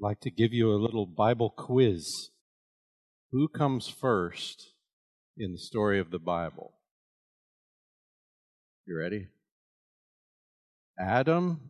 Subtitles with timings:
[0.00, 2.30] like to give you a little Bible quiz.
[3.32, 4.72] Who comes first
[5.36, 6.72] in the story of the Bible?
[8.86, 9.28] You ready?
[10.98, 11.60] Adam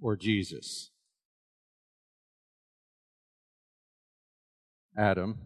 [0.00, 0.90] or Jesus?
[4.96, 5.38] Adam.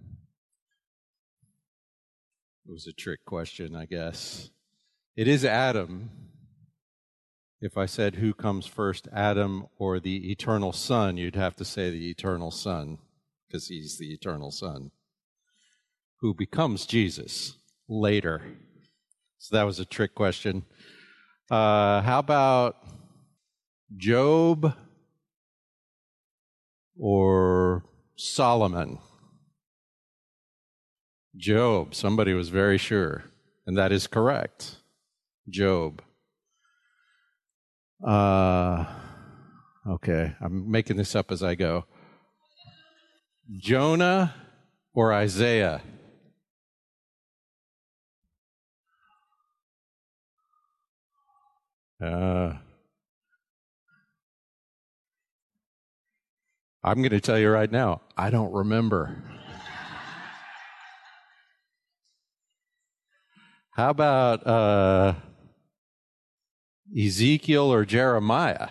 [2.67, 4.51] It was a trick question, I guess.
[5.17, 6.11] It is Adam.
[7.63, 11.91] If I said who comes first, Adam or the eternal Son, you'd have to say
[11.91, 12.97] the eternal Son,
[13.47, 14.93] because he's the eternal Son,
[16.21, 18.41] who becomes Jesus later.
[19.37, 20.65] So that was a trick question.
[21.51, 22.77] Uh, how about
[23.95, 24.75] Job
[26.99, 27.85] or
[28.17, 28.99] Solomon?
[31.37, 31.95] Job.
[31.95, 33.25] Somebody was very sure,
[33.67, 34.77] and that is correct.
[35.49, 36.01] Job.
[38.07, 38.87] Uh,
[39.87, 41.85] okay, I'm making this up as I go.
[43.59, 44.35] Jonah
[44.95, 45.83] or Isaiah?
[52.03, 52.55] Uh,
[56.83, 59.23] I'm going to tell you right now, I don't remember.
[63.73, 65.15] How about uh,
[66.97, 68.69] Ezekiel or Jeremiah?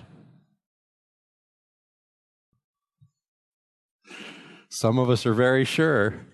[4.69, 6.25] Some of us are very sure.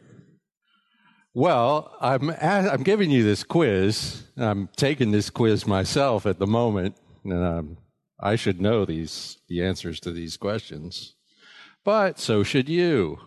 [1.34, 4.24] Well, I'm, I'm giving you this quiz.
[4.38, 7.78] I'm taking this quiz myself at the moment, and um,
[8.20, 11.16] I should know these the answers to these questions.
[11.84, 13.20] But so should you.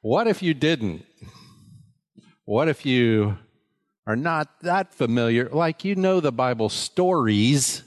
[0.00, 1.04] What if you didn't?
[2.44, 3.38] What if you
[4.06, 5.48] are not that familiar?
[5.48, 7.82] Like you know the Bible stories,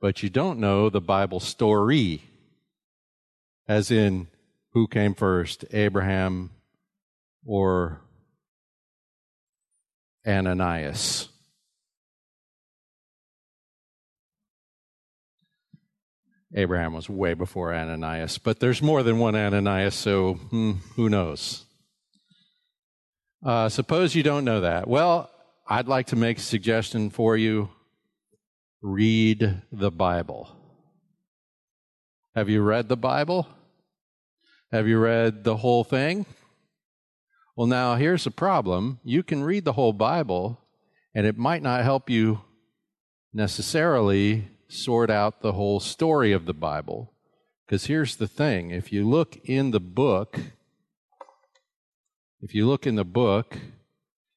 [0.00, 2.22] but you don't know the Bible story,
[3.68, 4.28] as in
[4.72, 6.50] who came first, Abraham
[7.44, 8.00] or
[10.26, 11.28] Ananias.
[16.54, 21.63] Abraham was way before Ananias, but there's more than one Ananias, so hmm, who knows?
[23.44, 24.88] Uh, suppose you don't know that.
[24.88, 25.30] Well,
[25.68, 27.68] I'd like to make a suggestion for you.
[28.80, 30.48] Read the Bible.
[32.34, 33.46] Have you read the Bible?
[34.72, 36.24] Have you read the whole thing?
[37.54, 38.98] Well, now here's the problem.
[39.04, 40.58] You can read the whole Bible,
[41.14, 42.40] and it might not help you
[43.34, 47.12] necessarily sort out the whole story of the Bible.
[47.66, 50.40] Because here's the thing if you look in the book,
[52.44, 53.56] if you look in the book,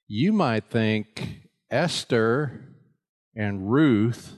[0.07, 2.73] you might think Esther
[3.35, 4.37] and Ruth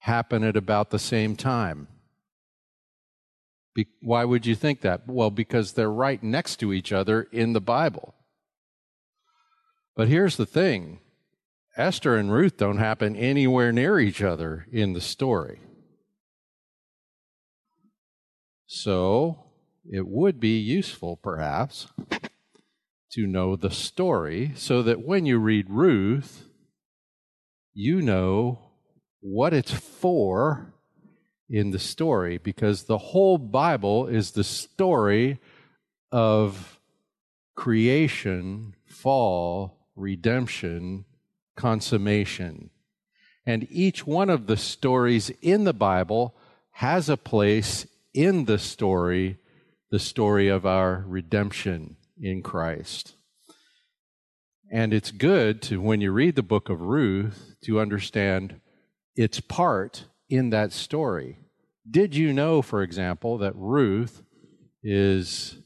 [0.00, 1.88] happen at about the same time.
[3.74, 5.08] Be- why would you think that?
[5.08, 8.14] Well, because they're right next to each other in the Bible.
[9.96, 11.00] But here's the thing
[11.78, 15.60] Esther and Ruth don't happen anywhere near each other in the story.
[18.66, 19.41] So
[19.90, 21.88] it would be useful, perhaps,
[23.12, 26.46] to know the story so that when you read Ruth,
[27.74, 28.58] you know
[29.20, 30.74] what it's for
[31.48, 35.38] in the story, because the whole Bible is the story
[36.10, 36.78] of
[37.54, 41.04] creation, fall, redemption,
[41.56, 42.70] consummation.
[43.44, 46.34] And each one of the stories in the Bible
[46.72, 49.38] has a place in the story,
[49.92, 53.14] the story of our redemption in Christ.
[54.72, 58.58] And it's good to, when you read the book of Ruth, to understand
[59.14, 61.40] its part in that story.
[61.88, 64.22] Did you know, for example, that Ruth
[64.82, 65.58] is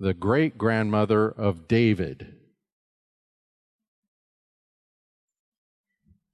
[0.00, 2.34] the great grandmother of David?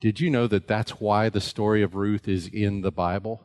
[0.00, 3.42] Did you know that that's why the story of Ruth is in the Bible?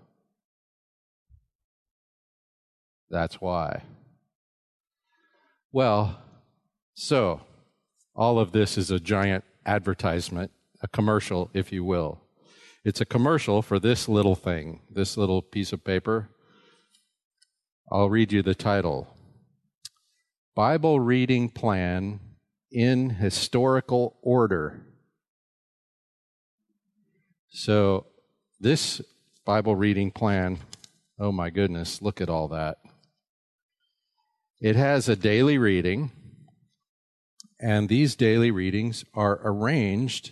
[3.10, 3.84] That's why.
[5.72, 6.22] Well,
[6.94, 7.42] so
[8.16, 10.52] all of this is a giant advertisement,
[10.82, 12.22] a commercial, if you will.
[12.84, 16.30] It's a commercial for this little thing, this little piece of paper.
[17.92, 19.08] I'll read you the title
[20.56, 22.20] Bible Reading Plan
[22.72, 24.86] in Historical Order.
[27.50, 28.06] So,
[28.60, 29.02] this
[29.46, 30.60] Bible reading plan,
[31.18, 32.78] oh my goodness, look at all that.
[34.62, 36.12] It has a daily reading,
[37.62, 40.32] and these daily readings are arranged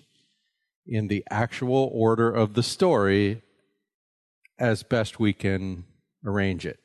[0.85, 3.41] in the actual order of the story
[4.59, 5.85] as best we can
[6.25, 6.79] arrange it.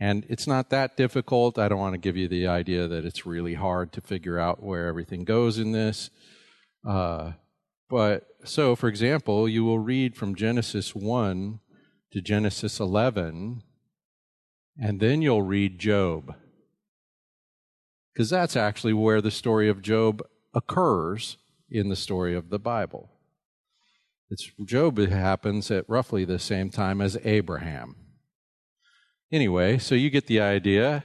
[0.00, 1.58] And it's not that difficult.
[1.58, 4.62] I don't want to give you the idea that it's really hard to figure out
[4.62, 6.10] where everything goes in this.
[6.84, 7.32] Uh,
[7.88, 11.60] but so, for example, you will read from Genesis 1
[12.10, 13.62] to Genesis 11,
[14.80, 16.34] and then you'll read Job.
[18.12, 20.22] Because that's actually where the story of Job
[20.54, 21.36] occurs
[21.70, 23.10] in the story of the Bible.
[24.30, 27.94] It's Job happens at roughly the same time as Abraham.
[29.30, 31.04] Anyway, so you get the idea.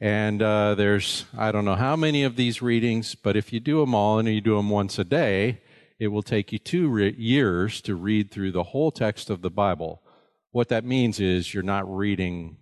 [0.00, 3.80] And uh, there's, I don't know how many of these readings, but if you do
[3.80, 5.62] them all and you do them once a day,
[5.98, 9.50] it will take you two re- years to read through the whole text of the
[9.50, 10.02] Bible.
[10.50, 12.58] What that means is you're not reading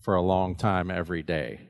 [0.00, 1.68] for a long time every day.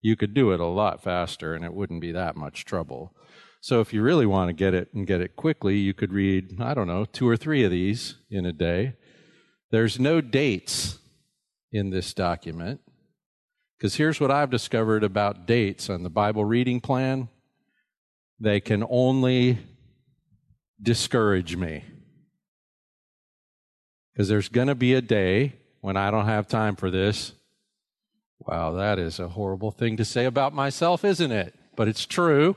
[0.00, 3.14] You could do it a lot faster and it wouldn't be that much trouble.
[3.60, 6.60] So if you really want to get it and get it quickly, you could read,
[6.60, 8.94] I don't know, two or three of these in a day.
[9.70, 10.98] There's no dates
[11.72, 12.80] in this document.
[13.76, 17.28] Because here's what I've discovered about dates on the Bible reading plan
[18.38, 19.58] they can only
[20.80, 21.84] discourage me.
[24.12, 27.32] Because there's going to be a day when I don't have time for this.
[28.38, 31.54] Wow, that is a horrible thing to say about myself, isn't it?
[31.74, 32.56] But it's true.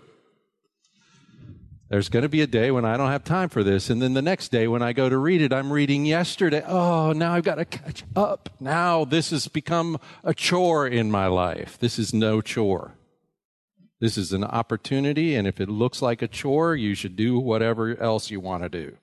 [1.90, 3.90] There's going to be a day when I don't have time for this.
[3.90, 6.64] And then the next day when I go to read it, I'm reading yesterday.
[6.66, 8.50] Oh, now I've got to catch up.
[8.60, 11.80] Now this has become a chore in my life.
[11.80, 12.94] This is no chore.
[14.00, 15.36] This is an opportunity.
[15.36, 18.70] And if it looks like a chore, you should do whatever else you want to
[18.70, 18.98] do.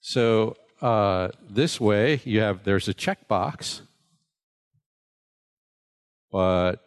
[0.00, 3.80] So, uh, this way you have, there's a checkbox,
[6.30, 6.86] but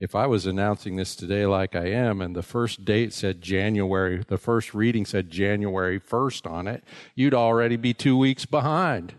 [0.00, 4.24] if I was announcing this today like I am, and the first date said January,
[4.26, 6.82] the first reading said January 1st on it,
[7.14, 9.14] you'd already be two weeks behind.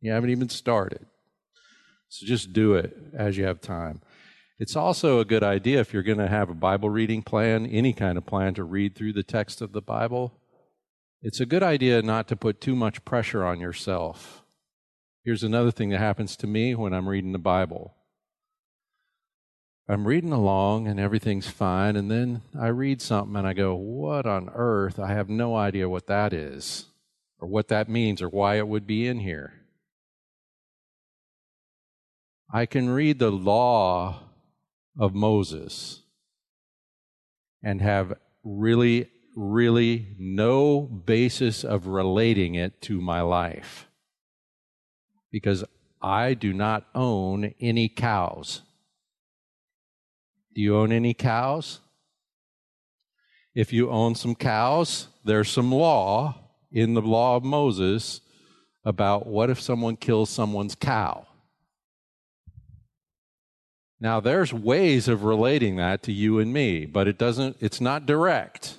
[0.00, 1.04] You haven't even started.
[2.08, 4.00] So just do it as you have time.
[4.60, 7.92] It's also a good idea if you're going to have a Bible reading plan, any
[7.92, 10.32] kind of plan to read through the text of the Bible.
[11.22, 14.42] It's a good idea not to put too much pressure on yourself.
[15.24, 17.94] Here's another thing that happens to me when I'm reading the Bible.
[19.88, 24.26] I'm reading along and everything's fine, and then I read something and I go, What
[24.26, 24.98] on earth?
[24.98, 26.86] I have no idea what that is,
[27.38, 29.52] or what that means, or why it would be in here.
[32.52, 34.24] I can read the law
[34.98, 36.02] of Moses
[37.62, 43.86] and have really, really no basis of relating it to my life
[45.30, 45.64] because
[46.00, 48.62] I do not own any cows.
[50.54, 51.80] Do you own any cows?
[53.54, 58.20] If you own some cows, there's some law in the law of Moses
[58.84, 61.26] about what if someone kills someone's cow.
[64.00, 68.04] Now there's ways of relating that to you and me, but it doesn't it's not
[68.04, 68.78] direct.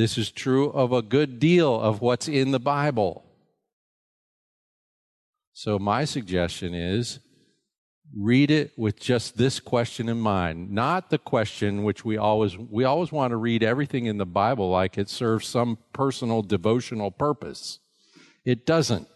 [0.00, 3.22] This is true of a good deal of what's in the Bible.
[5.52, 7.18] So my suggestion is
[8.16, 12.84] read it with just this question in mind not the question which we always we
[12.84, 17.78] always want to read everything in the bible like it serves some personal devotional purpose.
[18.42, 19.06] It doesn't.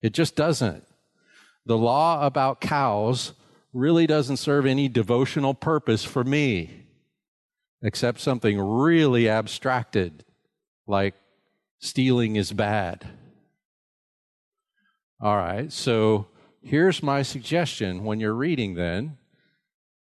[0.00, 0.84] It just doesn't.
[1.66, 3.32] The law about cows
[3.72, 6.79] really doesn't serve any devotional purpose for me
[7.82, 10.24] except something really abstracted
[10.86, 11.14] like
[11.78, 13.06] stealing is bad
[15.20, 16.26] all right so
[16.62, 19.16] Here's my suggestion when you're reading, then.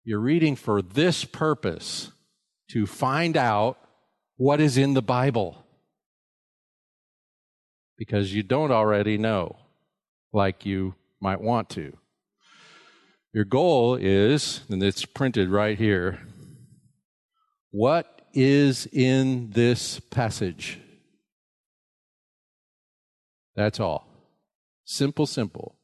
[0.04, 2.10] You're reading for this purpose
[2.70, 3.78] to find out
[4.36, 5.64] what is in the Bible.
[7.96, 9.56] Because you don't already know,
[10.32, 11.96] like you might want to.
[13.32, 16.20] Your goal is, and it's printed right here,
[17.74, 20.78] what is in this passage?
[23.56, 24.06] That's all.
[24.84, 25.74] Simple, simple.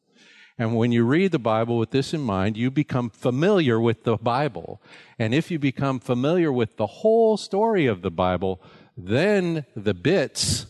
[0.57, 4.17] And when you read the Bible with this in mind, you become familiar with the
[4.17, 4.81] Bible.
[5.19, 8.63] And if you become familiar with the whole story of the Bible,
[8.97, 10.67] then the bits,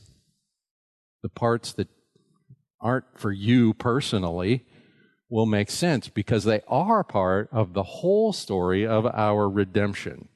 [1.23, 1.89] the parts that
[2.81, 4.65] aren't for you personally,
[5.29, 10.31] will make sense because they are part of the whole story of our redemption.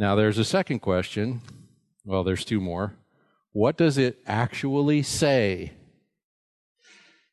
[0.00, 1.42] Now, there's a second question.
[2.06, 2.94] Well, there's two more.
[3.52, 5.72] What does it actually say?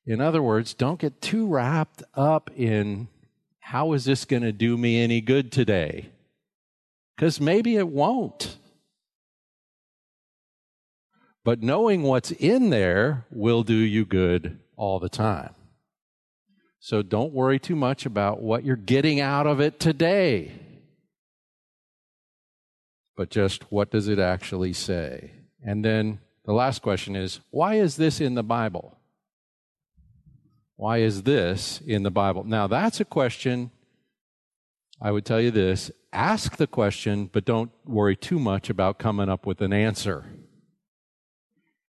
[0.05, 3.07] In other words, don't get too wrapped up in
[3.61, 6.09] how is this going to do me any good today?
[7.15, 8.57] Because maybe it won't.
[11.45, 15.55] But knowing what's in there will do you good all the time.
[16.81, 20.51] So don't worry too much about what you're getting out of it today.
[23.17, 25.31] But just what does it actually say?
[25.61, 28.97] And then the last question is why is this in the Bible?
[30.77, 32.43] Why is this in the Bible?
[32.43, 33.71] Now, that's a question.
[35.01, 39.29] I would tell you this ask the question, but don't worry too much about coming
[39.29, 40.25] up with an answer.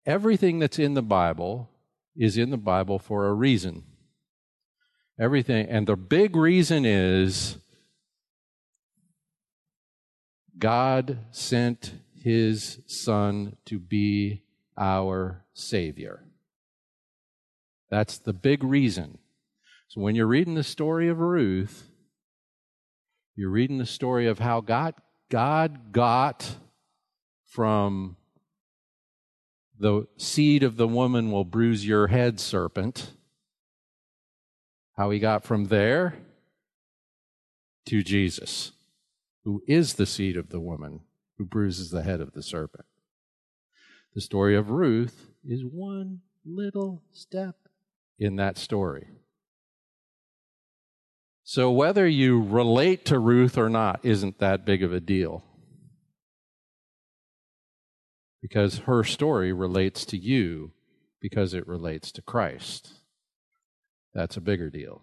[0.06, 1.70] Everything that's in the Bible
[2.14, 3.84] is in the Bible for a reason.
[5.18, 5.66] Everything.
[5.68, 7.58] And the big reason is
[10.58, 14.42] God sent his Son to be
[14.76, 16.24] our Savior.
[17.90, 19.18] That's the big reason.
[19.88, 21.88] So when you're reading the story of Ruth,
[23.36, 24.94] you're reading the story of how God,
[25.28, 26.56] God got
[27.46, 28.16] from
[29.78, 33.12] the seed of the woman will bruise your head, serpent.
[34.96, 36.14] How he got from there
[37.86, 38.72] to Jesus,
[39.44, 41.00] who is the seed of the woman
[41.38, 42.86] who bruises the head of the serpent.
[44.14, 47.56] The story of Ruth is one little step
[48.18, 49.08] in that story.
[51.42, 55.44] So, whether you relate to Ruth or not isn't that big of a deal
[58.40, 60.72] because her story relates to you
[61.20, 62.92] because it relates to Christ.
[64.14, 65.02] That's a bigger deal.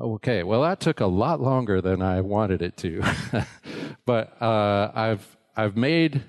[0.00, 3.02] Okay, well that took a lot longer than I wanted it to,
[4.06, 6.22] but uh, I've I've made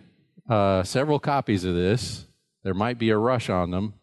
[0.49, 2.25] uh, several copies of this.
[2.63, 3.93] There might be a rush on them.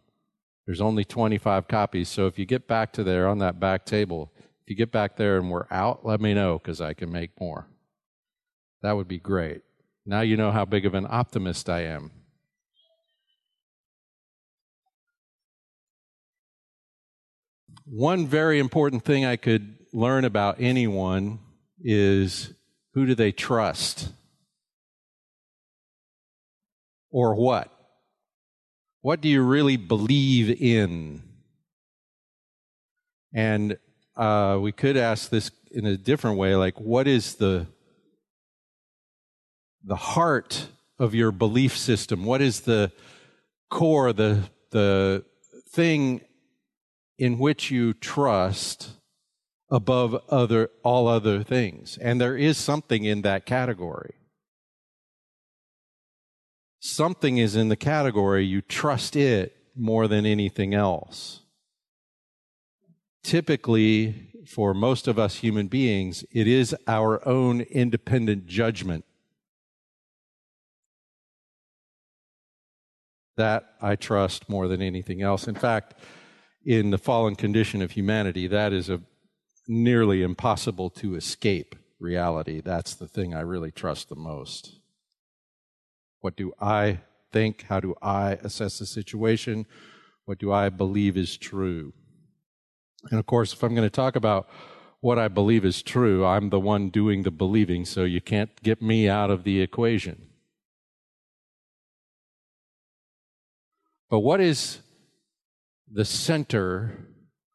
[0.67, 4.33] There's only 25 copies, so if you get back to there on that back table,
[4.39, 7.39] if you get back there and we're out, let me know because I can make
[7.39, 7.67] more.
[8.83, 9.63] That would be great.
[10.07, 12.13] Now you know how big of an optimist I am.
[17.93, 21.41] One very important thing I could learn about anyone
[21.83, 22.53] is
[22.95, 24.13] who do they trust?
[27.11, 27.69] Or what?
[29.01, 31.23] What do you really believe in?
[33.35, 33.77] And
[34.17, 37.67] uh, we could ask this in a different way like, what is the
[39.83, 40.69] the heart
[41.01, 42.25] of your belief system?
[42.25, 42.93] What is the
[43.69, 45.25] core, the, the
[45.71, 46.21] thing
[47.21, 48.93] in which you trust
[49.71, 51.99] above other, all other things?
[51.99, 54.15] And there is something in that category.
[56.81, 61.43] Something is in the category you trust it more than anything else.
[63.23, 69.05] Typically, for most of us human beings, it is our own independent judgment
[73.37, 75.49] That I trust more than anything else.
[75.49, 75.95] In fact,
[76.65, 79.01] in the fallen condition of humanity, that is a
[79.67, 82.61] nearly impossible to escape reality.
[82.61, 84.81] That's the thing I really trust the most.
[86.21, 87.01] What do I
[87.33, 87.65] think?
[87.69, 89.67] How do I assess the situation?
[90.25, 91.93] What do I believe is true?
[93.11, 94.49] And of course, if I'm going to talk about
[95.01, 98.83] what I believe is true, I'm the one doing the believing, so you can't get
[98.83, 100.27] me out of the equation.
[104.11, 104.81] But what is
[105.93, 107.07] the center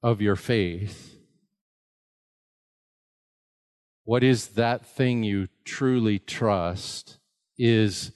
[0.03, 1.17] of your faith?
[4.03, 7.17] What is that thing you truly trust?
[7.57, 8.11] Is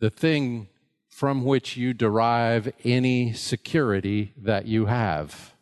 [0.00, 0.68] the thing
[1.18, 5.52] from which you derive any security that you have,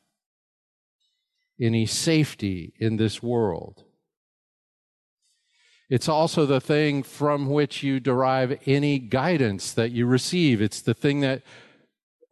[1.58, 3.82] any safety in this world.
[5.88, 10.60] It's also the thing from which you derive any guidance that you receive.
[10.60, 11.40] It's the thing that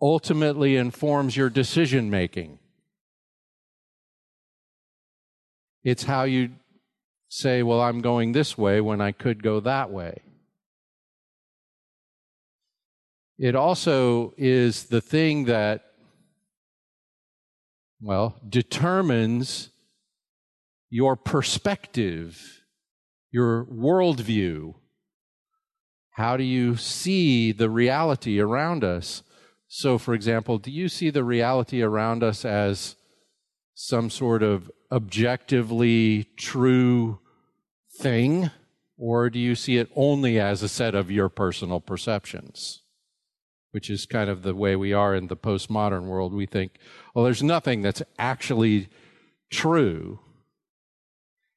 [0.05, 2.59] ultimately informs your decision making.
[5.83, 6.51] It's how you
[7.31, 10.19] say, well, I'm going this way when I could go that way.
[13.39, 15.87] It also is the thing that,
[17.99, 19.71] well, determines
[20.91, 22.63] your perspective,
[23.33, 24.75] your worldview.
[26.11, 29.23] How do you see the reality around us?
[29.77, 32.95] So, for example, do you see the reality around us as
[33.75, 37.19] some sort of objectively true
[37.99, 38.53] thing?
[38.97, 42.83] Or do you see it only as a set of your personal perceptions?
[43.73, 46.33] Which is kind of the way we are in the postmodern world.
[46.33, 46.79] We think,
[47.13, 48.89] well, there's nothing that's actually
[49.51, 50.21] true.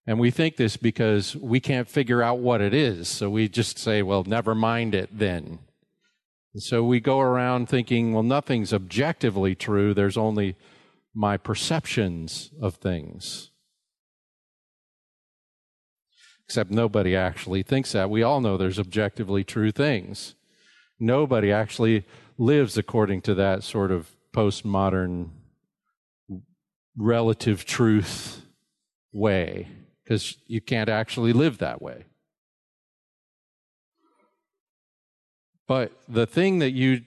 [0.07, 3.09] And we think this because we can't figure out what it is.
[3.09, 5.59] So we just say, well, never mind it then.
[6.59, 9.93] So we go around thinking, well, nothing's objectively true.
[9.93, 10.55] There's only
[11.13, 13.51] my perceptions of things.
[16.45, 18.09] Except nobody actually thinks that.
[18.09, 20.35] We all know there's objectively true things.
[20.99, 22.05] Nobody actually
[22.37, 25.29] lives according to that sort of postmodern
[26.95, 28.41] relative truth
[29.11, 29.67] way
[30.03, 32.05] because you can't actually live that way.
[35.67, 37.01] But the thing that you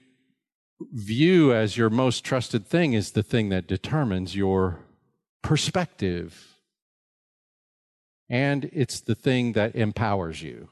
[0.93, 4.79] view as your most trusted thing is the thing that determines your
[5.41, 6.57] perspective.
[8.29, 10.69] And it's the thing that empowers you.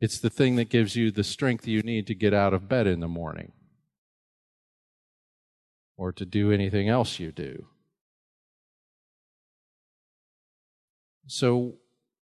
[0.00, 2.86] It's the thing that gives you the strength you need to get out of bed
[2.86, 3.52] in the morning
[5.96, 7.66] or to do anything else you do.
[11.28, 11.74] So,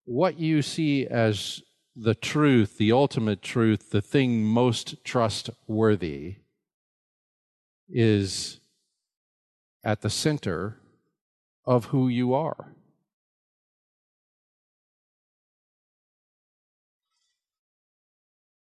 [0.04, 1.62] what you see as
[1.96, 6.36] the truth, the ultimate truth, the thing most trustworthy,
[7.88, 8.60] is
[9.82, 10.76] at the center
[11.64, 12.74] of who you are.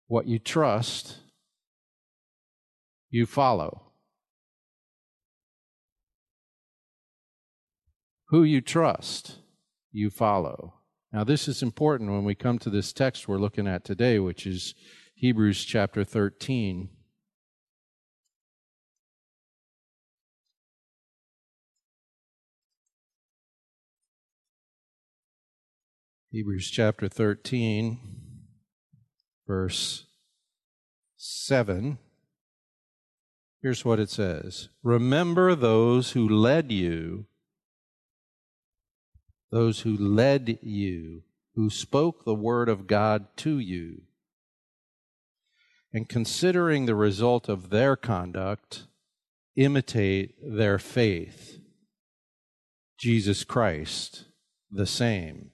[0.09, 1.19] What you trust,
[3.09, 3.93] you follow.
[8.29, 9.37] Who you trust,
[9.91, 10.82] you follow.
[11.13, 14.47] Now, this is important when we come to this text we're looking at today, which
[14.47, 14.75] is
[15.15, 16.89] Hebrews chapter 13.
[26.31, 27.99] Hebrews chapter 13,
[29.47, 30.07] verse
[31.19, 31.99] 7.
[33.61, 37.27] Here's what it says Remember those who led you
[39.53, 41.23] those who led you,
[41.55, 44.03] who spoke the word of God to you.
[45.93, 48.87] And considering the result of their conduct,
[49.55, 51.59] imitate their faith.
[52.99, 54.25] Jesus Christ,
[54.71, 55.51] the same,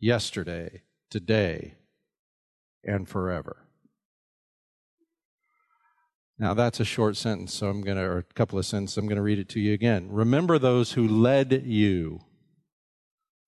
[0.00, 1.74] yesterday, today,
[2.82, 3.68] and forever.
[6.38, 9.06] Now that's a short sentence, so I'm going to, or a couple of sentences, I'm
[9.06, 10.08] going to read it to you again.
[10.10, 12.22] Remember those who led you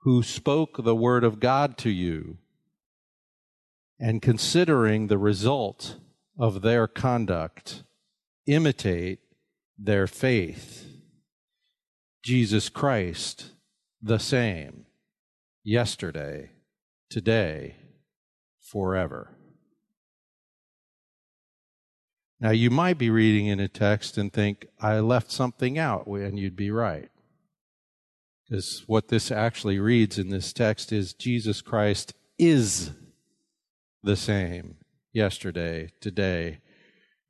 [0.04, 2.36] who spoke the word of God to you,
[3.98, 5.96] and considering the result
[6.38, 7.84] of their conduct,
[8.46, 9.20] imitate
[9.78, 10.86] their faith.
[12.22, 13.52] Jesus Christ,
[14.02, 14.84] the same,
[15.62, 16.50] yesterday,
[17.08, 17.76] today,
[18.60, 19.30] forever.
[22.38, 26.38] Now, you might be reading in a text and think, I left something out, and
[26.38, 27.08] you'd be right.
[28.48, 32.90] Because what this actually reads in this text is Jesus Christ is
[34.02, 34.76] the same
[35.12, 36.58] yesterday, today,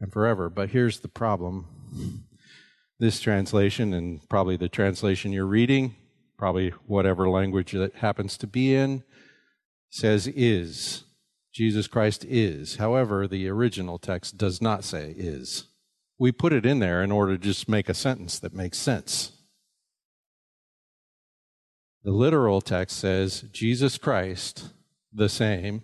[0.00, 0.50] and forever.
[0.50, 1.66] But here's the problem
[2.98, 5.94] this translation, and probably the translation you're reading,
[6.38, 9.02] probably whatever language that happens to be in,
[9.90, 11.04] says is.
[11.52, 12.76] Jesus Christ is.
[12.76, 15.66] However, the original text does not say is.
[16.18, 19.32] We put it in there in order to just make a sentence that makes sense.
[22.04, 24.68] The literal text says Jesus Christ,
[25.10, 25.82] the same,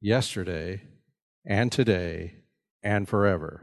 [0.00, 0.82] yesterday
[1.44, 2.34] and today
[2.84, 3.62] and forever.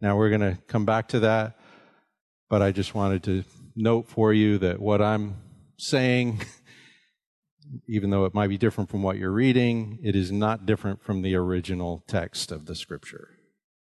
[0.00, 1.56] Now we're going to come back to that,
[2.50, 3.44] but I just wanted to
[3.76, 5.36] note for you that what I'm
[5.76, 6.40] saying,
[7.88, 11.22] even though it might be different from what you're reading, it is not different from
[11.22, 13.28] the original text of the scripture.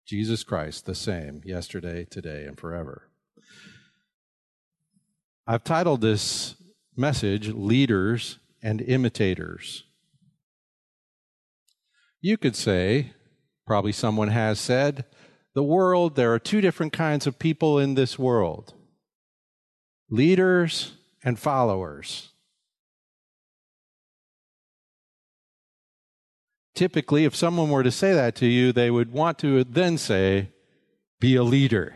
[0.07, 3.09] Jesus Christ, the same, yesterday, today, and forever.
[5.45, 6.55] I've titled this
[6.95, 9.83] message leaders and imitators.
[12.21, 13.13] You could say,
[13.67, 15.05] probably someone has said,
[15.55, 18.73] the world, there are two different kinds of people in this world
[20.09, 22.29] leaders and followers.
[26.75, 30.49] Typically, if someone were to say that to you, they would want to then say,
[31.19, 31.95] be a leader.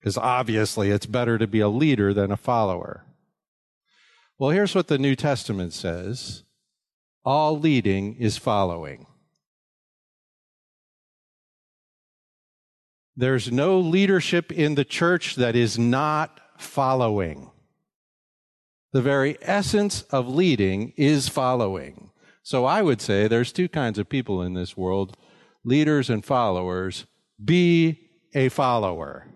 [0.00, 3.04] Because obviously it's better to be a leader than a follower.
[4.38, 6.44] Well, here's what the New Testament says
[7.24, 9.06] all leading is following.
[13.16, 17.50] There's no leadership in the church that is not following.
[18.92, 22.10] The very essence of leading is following.
[22.42, 25.16] So I would say there's two kinds of people in this world
[25.64, 27.06] leaders and followers.
[27.44, 29.26] Be a follower.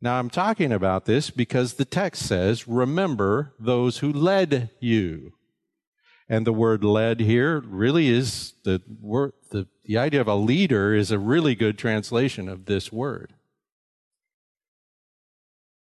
[0.00, 5.32] Now, I'm talking about this because the text says, remember those who led you.
[6.28, 10.92] And the word led here really is the word, the, the idea of a leader
[10.92, 13.32] is a really good translation of this word.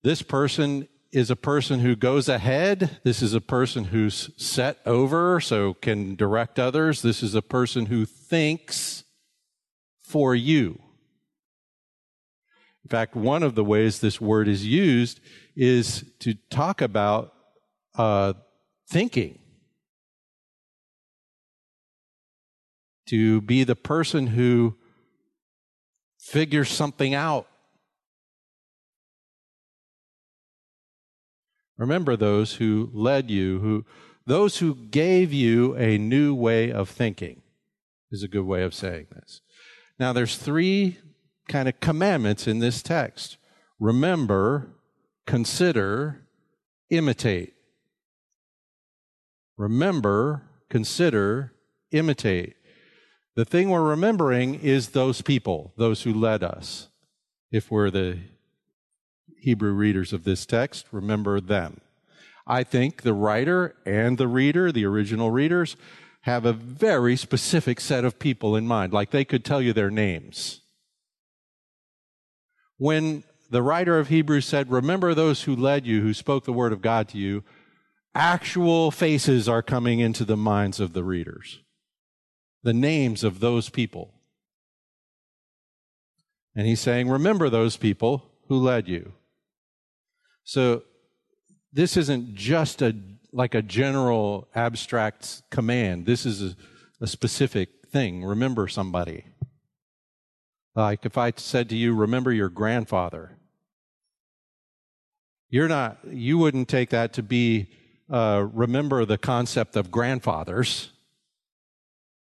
[0.04, 3.00] This person is a person who goes ahead.
[3.04, 7.02] This is a person who's set over, so can direct others.
[7.02, 9.04] This is a person who thinks
[10.02, 10.80] for you.
[12.90, 15.20] In fact, one of the ways this word is used
[15.56, 17.34] is to talk about
[17.96, 18.34] uh,
[18.90, 19.38] thinking.
[23.10, 24.76] To be the person who
[26.20, 27.46] figures something out
[31.80, 33.86] Remember those who led you, who
[34.26, 37.42] those who gave you a new way of thinking
[38.12, 39.40] is a good way of saying this.
[39.98, 41.00] Now there's three
[41.50, 43.36] kind of commandments in this text.
[43.80, 44.70] Remember,
[45.28, 46.22] consider,
[46.90, 47.54] imitate.
[49.58, 51.52] Remember, consider,
[51.92, 52.56] imitate.
[53.36, 56.88] The thing we're remembering is those people, those who led us.
[57.52, 58.20] If we're the
[59.40, 61.82] Hebrew readers of this text remember them.
[62.46, 65.76] I think the writer and the reader, the original readers,
[66.22, 69.92] have a very specific set of people in mind, like they could tell you their
[69.92, 70.62] names.
[72.80, 76.74] When the writer of Hebrews said, Remember those who led you, who spoke the word
[76.74, 77.44] of God to you,
[78.16, 81.60] actual faces are coming into the minds of the readers.
[82.64, 84.14] The names of those people.
[86.56, 89.14] And he's saying, Remember those people who led you.
[90.46, 90.84] So
[91.72, 92.96] this isn't just a
[93.32, 96.06] like a general abstract command.
[96.06, 96.56] This is a,
[97.02, 98.24] a specific thing.
[98.24, 99.26] Remember somebody.
[100.80, 103.38] Like if I said to you, remember your grandfather.
[105.50, 107.68] You're not, you wouldn't take that to be,
[108.10, 110.92] uh, remember the concept of grandfathers.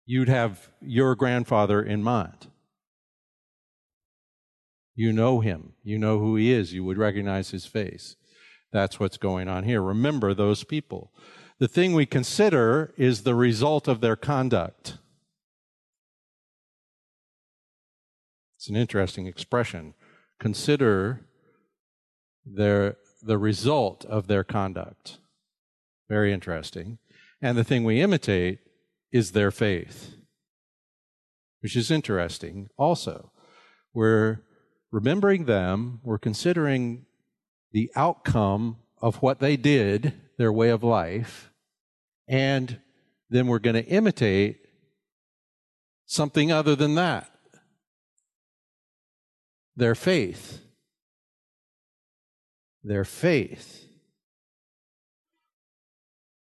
[0.08, 2.48] You'd have your grandfather in mind.
[4.96, 5.74] You know him.
[5.84, 6.74] You know who he is.
[6.74, 8.16] You would recognize his face.
[8.74, 9.84] That's what's going on here.
[9.84, 11.12] Remember those people.
[11.60, 14.98] The thing we consider is the result of their conduct.
[18.60, 19.94] It's an interesting expression.
[20.38, 21.22] Consider
[22.46, 25.20] their, the result of their conduct.
[26.10, 26.98] Very interesting.
[27.42, 28.60] And the thing we imitate
[29.14, 30.14] is their faith,
[31.62, 33.32] which is interesting also.
[33.94, 34.42] We're
[34.92, 37.06] remembering them, we're considering
[37.72, 41.50] the outcome of what they did, their way of life,
[42.28, 42.82] and
[43.30, 44.58] then we're going to imitate
[46.06, 47.32] something other than that
[49.80, 50.62] their faith.
[52.84, 53.86] Their faith.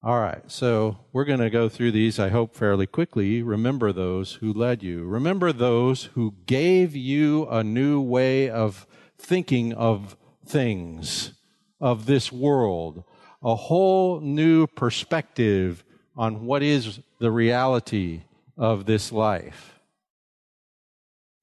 [0.04, 3.42] All right, so we're going to go through these, I hope, fairly quickly.
[3.42, 5.04] Remember those who led you.
[5.04, 8.86] Remember those who gave you a new way of
[9.18, 11.34] thinking of things,
[11.82, 13.04] of this world,
[13.44, 15.84] a whole new perspective
[16.16, 18.22] on what is the reality
[18.56, 19.75] of this life.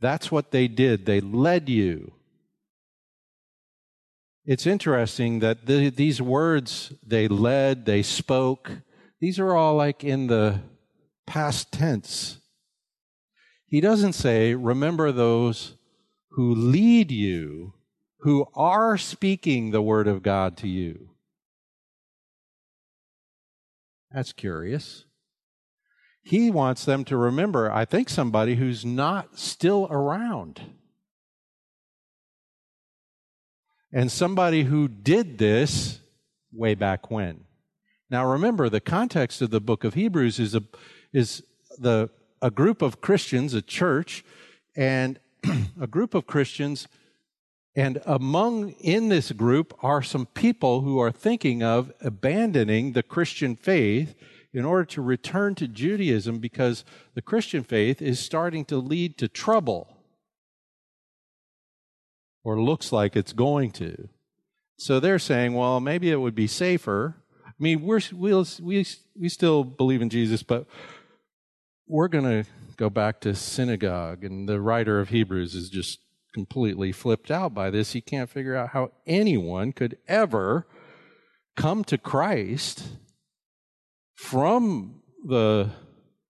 [0.02, 1.06] That's what they did.
[1.06, 2.12] They led you
[4.44, 8.72] it's interesting that the, these words, they led, they spoke,
[9.20, 10.60] these are all like in the
[11.26, 12.38] past tense.
[13.66, 15.76] He doesn't say, remember those
[16.30, 17.74] who lead you,
[18.20, 21.10] who are speaking the word of God to you.
[24.10, 25.04] That's curious.
[26.22, 30.60] He wants them to remember, I think, somebody who's not still around.
[33.92, 36.00] and somebody who did this
[36.52, 37.44] way back when.
[38.10, 40.62] Now remember, the context of the book of Hebrews is a,
[41.12, 41.42] is
[41.78, 44.24] the, a group of Christians, a church,
[44.74, 45.18] and
[45.80, 46.88] a group of Christians,
[47.74, 53.56] and among in this group are some people who are thinking of abandoning the Christian
[53.56, 54.14] faith
[54.52, 56.84] in order to return to Judaism because
[57.14, 59.88] the Christian faith is starting to lead to trouble
[62.44, 64.08] or looks like it's going to.
[64.78, 67.16] So they're saying, well, maybe it would be safer.
[67.46, 68.84] I mean, we're, we'll, we,
[69.18, 70.66] we still believe in Jesus, but
[71.86, 74.24] we're going to go back to synagogue.
[74.24, 76.00] And the writer of Hebrews is just
[76.34, 77.92] completely flipped out by this.
[77.92, 80.66] He can't figure out how anyone could ever
[81.56, 82.88] come to Christ
[84.14, 85.70] from the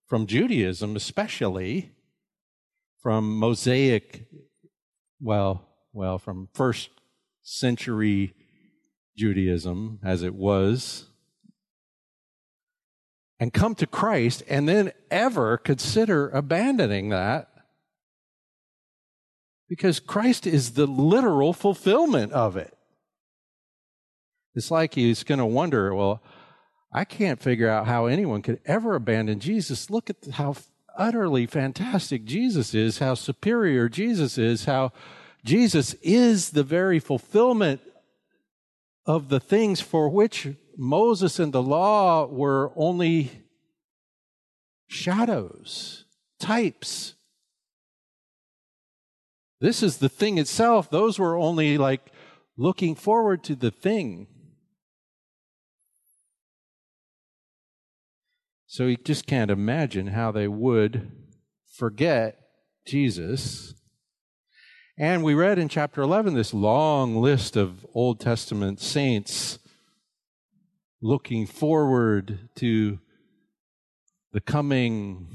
[0.06, 1.92] from Judaism especially
[3.00, 4.26] from Mosaic
[5.20, 6.90] well well, from first
[7.42, 8.34] century
[9.16, 11.06] Judaism as it was
[13.38, 17.48] and come to Christ and then ever consider abandoning that
[19.68, 22.74] because Christ is the literal fulfillment of it.
[24.54, 26.22] It's like he's going to wonder, well,
[26.92, 29.88] I can't figure out how anyone could ever abandon Jesus.
[29.88, 30.56] Look at how
[30.96, 34.92] utterly fantastic Jesus is, how superior Jesus is, how
[35.44, 37.80] Jesus is the very fulfillment
[39.06, 43.30] of the things for which Moses and the law were only
[44.86, 46.04] shadows,
[46.38, 47.14] types.
[49.60, 50.90] This is the thing itself.
[50.90, 52.12] Those were only like
[52.56, 54.26] looking forward to the thing.
[58.72, 61.12] So he just can't imagine how they would
[61.74, 62.38] forget
[62.86, 63.74] Jesus.
[64.96, 69.58] And we read in chapter 11 this long list of Old Testament saints
[71.02, 72.98] looking forward to
[74.32, 75.28] the coming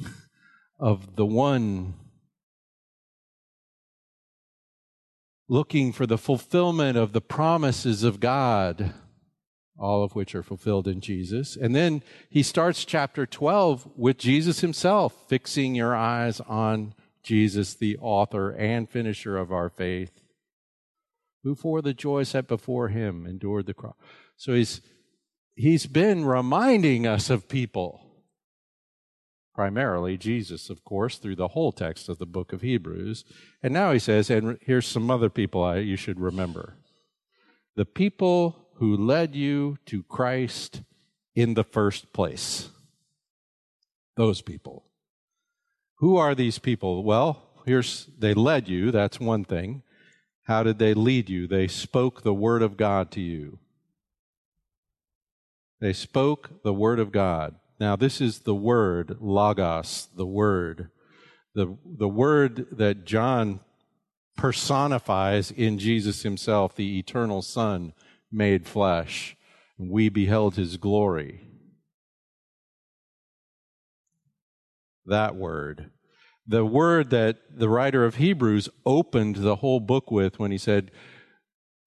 [0.80, 1.93] of the one,
[5.47, 8.95] looking for the fulfillment of the promises of God
[9.78, 11.56] all of which are fulfilled in Jesus.
[11.56, 17.98] And then he starts chapter 12 with Jesus himself, fixing your eyes on Jesus, the
[17.98, 20.24] author and finisher of our faith,
[21.44, 23.96] who for the joy set before him endured the cross.
[24.36, 24.82] So he's,
[25.56, 28.04] he's been reminding us of people.
[29.54, 33.26] Primarily Jesus, of course, through the whole text of the book of Hebrews.
[33.63, 36.76] And now he says, and here's some other people I, you should remember.
[37.76, 40.82] The people who led you to Christ
[41.36, 42.70] in the first place.
[44.16, 44.86] Those people.
[45.96, 47.04] Who are these people?
[47.04, 49.84] Well, here's they led you, that's one thing.
[50.44, 51.48] How did they lead you?
[51.48, 53.60] They spoke the word of God to you.
[55.80, 57.56] They spoke the word of God.
[57.80, 60.90] Now, this is the word, logos, the word.
[61.54, 63.60] The, the word that John
[64.36, 67.94] personifies in Jesus himself, the eternal Son
[68.32, 69.36] made flesh.
[69.78, 71.42] And we beheld his glory.
[75.06, 75.92] That word.
[76.46, 80.92] The word that the writer of Hebrews opened the whole book with when he said,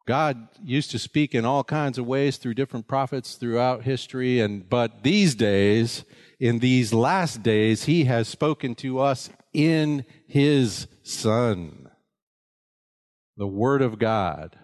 [0.06, 4.68] God used to speak in all kinds of ways through different prophets throughout history, and
[4.68, 6.04] but these days,
[6.40, 11.88] in these last days, he has spoken to us in his Son.
[13.36, 14.58] The Word of God.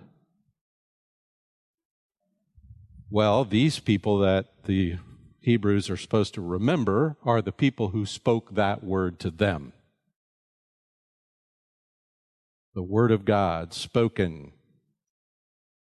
[3.08, 4.96] Well, these people that the
[5.40, 9.72] Hebrews are supposed to remember are the people who spoke that word to them.
[12.74, 14.52] The Word of God spoken,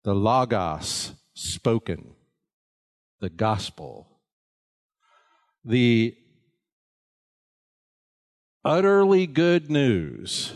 [0.05, 2.15] the Logos spoken,
[3.21, 4.21] the Gospel,
[5.65, 6.17] the
[8.65, 10.53] utterly good news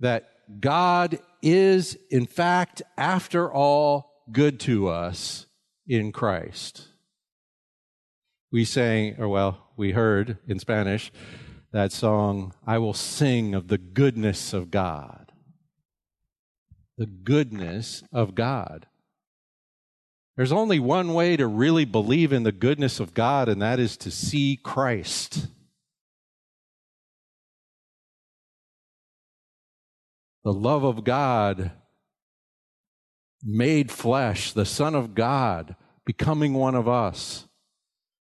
[0.00, 0.30] that
[0.60, 5.46] God is, in fact, after all, good to us
[5.86, 6.88] in Christ.
[8.50, 11.10] We sang, or well, we heard in Spanish
[11.72, 15.32] that song, I will sing of the goodness of God.
[16.98, 18.86] The goodness of God.
[20.36, 23.96] There's only one way to really believe in the goodness of God, and that is
[23.98, 25.46] to see Christ.
[30.44, 31.70] The love of God
[33.42, 37.46] made flesh, the Son of God, becoming one of us,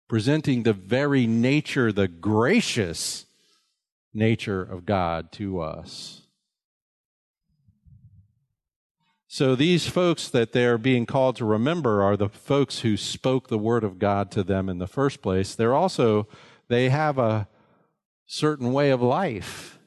[0.07, 3.25] presenting the very nature, the gracious
[4.13, 6.21] nature of God to us.
[9.27, 13.57] So these folks that they're being called to remember are the folks who spoke the
[13.57, 15.55] word of God to them in the first place.
[15.55, 16.29] They're also,
[16.69, 17.49] they have a
[18.25, 19.77] certain way of life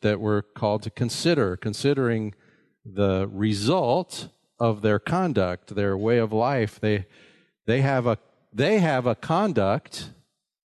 [0.00, 2.34] that we're called to consider, considering
[2.84, 6.78] the result of their conduct, their way of life.
[6.80, 7.06] They,
[7.66, 8.18] they, have a,
[8.52, 10.10] they have a conduct,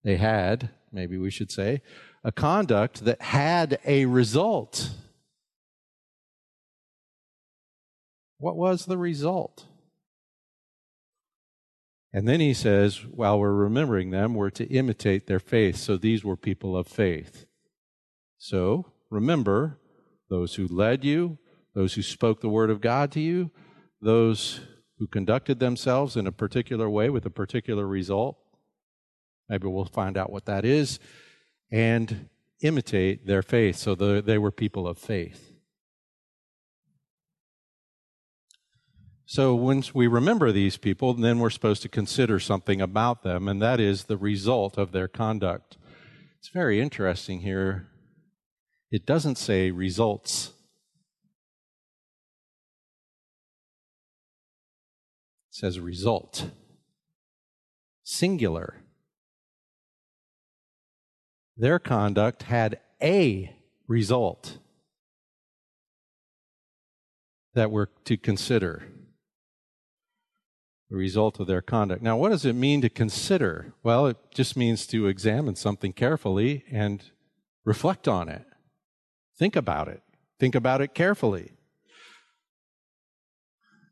[0.04, 1.82] they had, maybe we should say,
[2.24, 4.90] a conduct that had a result.
[8.38, 9.66] What was the result?
[12.12, 15.76] And then he says, while we're remembering them, we're to imitate their faith.
[15.76, 17.46] So these were people of faith.
[18.38, 19.80] So remember
[20.30, 21.38] those who led you,
[21.76, 23.52] those who spoke the word of God to you,
[24.02, 24.62] those
[24.98, 28.38] who conducted themselves in a particular way with a particular result.
[29.50, 31.00] Maybe we'll find out what that is
[31.70, 32.30] and
[32.62, 33.76] imitate their faith.
[33.76, 35.52] So the, they were people of faith.
[39.28, 43.62] So once we remember these people, then we're supposed to consider something about them, and
[43.62, 45.78] that is the result of their conduct.
[46.40, 47.88] It's very interesting here.
[48.92, 50.54] It doesn't say results.
[55.56, 56.50] Says result.
[58.04, 58.82] Singular.
[61.56, 63.56] Their conduct had a
[63.88, 64.58] result
[67.54, 68.84] that we're to consider
[70.90, 72.02] the result of their conduct.
[72.02, 73.74] Now, what does it mean to consider?
[73.82, 77.02] Well, it just means to examine something carefully and
[77.64, 78.46] reflect on it.
[79.40, 80.02] Think about it.
[80.38, 81.55] Think about it carefully.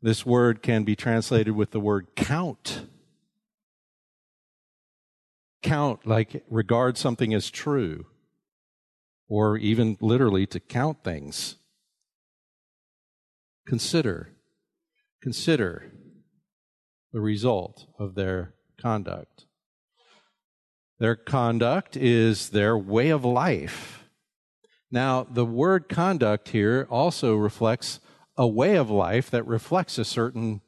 [0.04, 2.82] This word can be translated with the word count.
[5.62, 8.04] Count, like regard something as true,
[9.28, 11.56] or even literally to count things.
[13.66, 14.36] Consider.
[15.22, 15.90] Consider
[17.14, 19.46] the result of their conduct.
[20.98, 24.04] Their conduct is their way of life.
[24.90, 28.00] Now, the word conduct here also reflects
[28.36, 30.60] a way of life that reflects a certain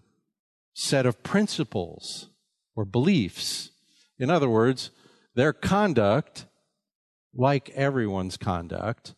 [0.75, 2.31] set of principles
[2.75, 3.71] or beliefs.
[4.19, 4.91] In other words,
[5.35, 6.47] their conduct,
[7.35, 9.15] like everyone's conduct,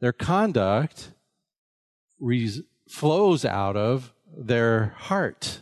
[0.00, 1.12] their conduct
[2.88, 5.60] flows out of their heart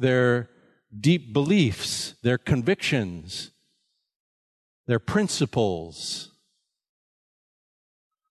[0.00, 0.48] their
[0.98, 3.52] deep beliefs, their convictions,
[4.86, 6.29] their principles.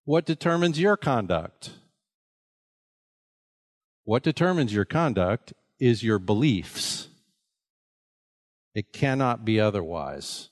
[0.09, 1.69] What determines your conduct?
[4.05, 7.09] What determines your conduct is your beliefs.
[8.73, 10.49] It cannot be otherwise.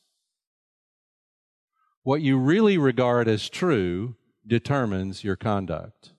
[2.04, 4.16] What you really regard as true
[4.46, 6.12] determines your conduct.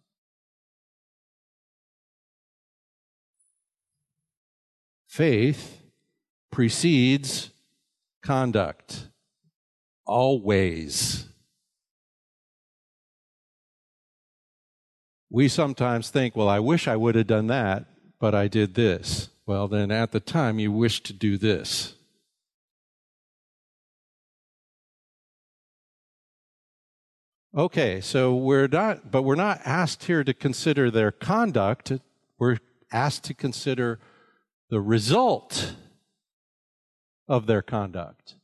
[5.07, 5.81] Faith
[6.51, 7.51] precedes
[8.21, 9.07] conduct,
[10.05, 11.29] always.
[15.31, 17.85] We sometimes think, well, I wish I would have done that,
[18.19, 19.29] but I did this.
[19.47, 21.95] Well, then at the time you wished to do this.
[27.57, 31.93] Okay, so we're not, but we're not asked here to consider their conduct.
[32.39, 32.59] We're
[32.93, 33.99] asked to consider
[34.71, 35.75] the result
[37.27, 38.35] of their conduct.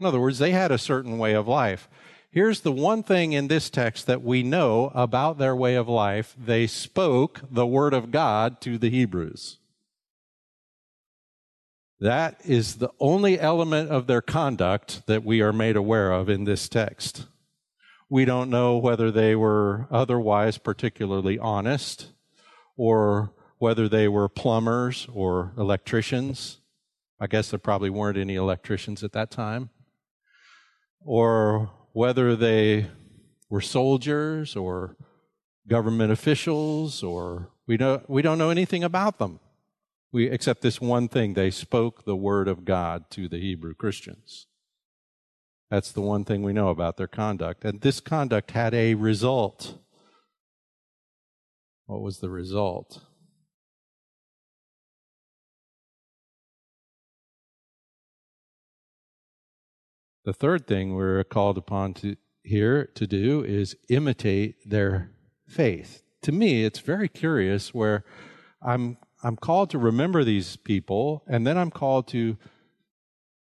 [0.00, 1.88] In other words, they had a certain way of life.
[2.32, 6.34] Here's the one thing in this text that we know about their way of life
[6.42, 9.58] they spoke the word of God to the Hebrews.
[12.00, 16.44] That is the only element of their conduct that we are made aware of in
[16.44, 17.26] this text.
[18.08, 22.12] We don't know whether they were otherwise particularly honest
[22.78, 26.60] or whether they were plumbers or electricians.
[27.20, 29.68] I guess there probably weren't any electricians at that time.
[31.04, 32.86] Or whether they
[33.48, 34.96] were soldiers or
[35.68, 39.40] government officials or we don't, we don't know anything about them.
[40.10, 44.46] We, except this one thing, they spoke the word of God to the Hebrew Christians.
[45.70, 47.64] That's the one thing we know about their conduct.
[47.64, 49.78] And this conduct had a result.
[51.86, 53.00] What was the result?
[60.24, 65.10] The third thing we're called upon to here to do is imitate their
[65.48, 66.02] faith.
[66.22, 68.04] To me, it's very curious where
[68.60, 72.36] I'm I'm called to remember these people, and then I'm called to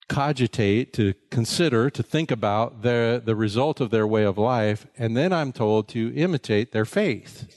[0.09, 5.15] cogitate, to consider, to think about the, the result of their way of life, and
[5.15, 7.53] then I'm told to imitate their faith.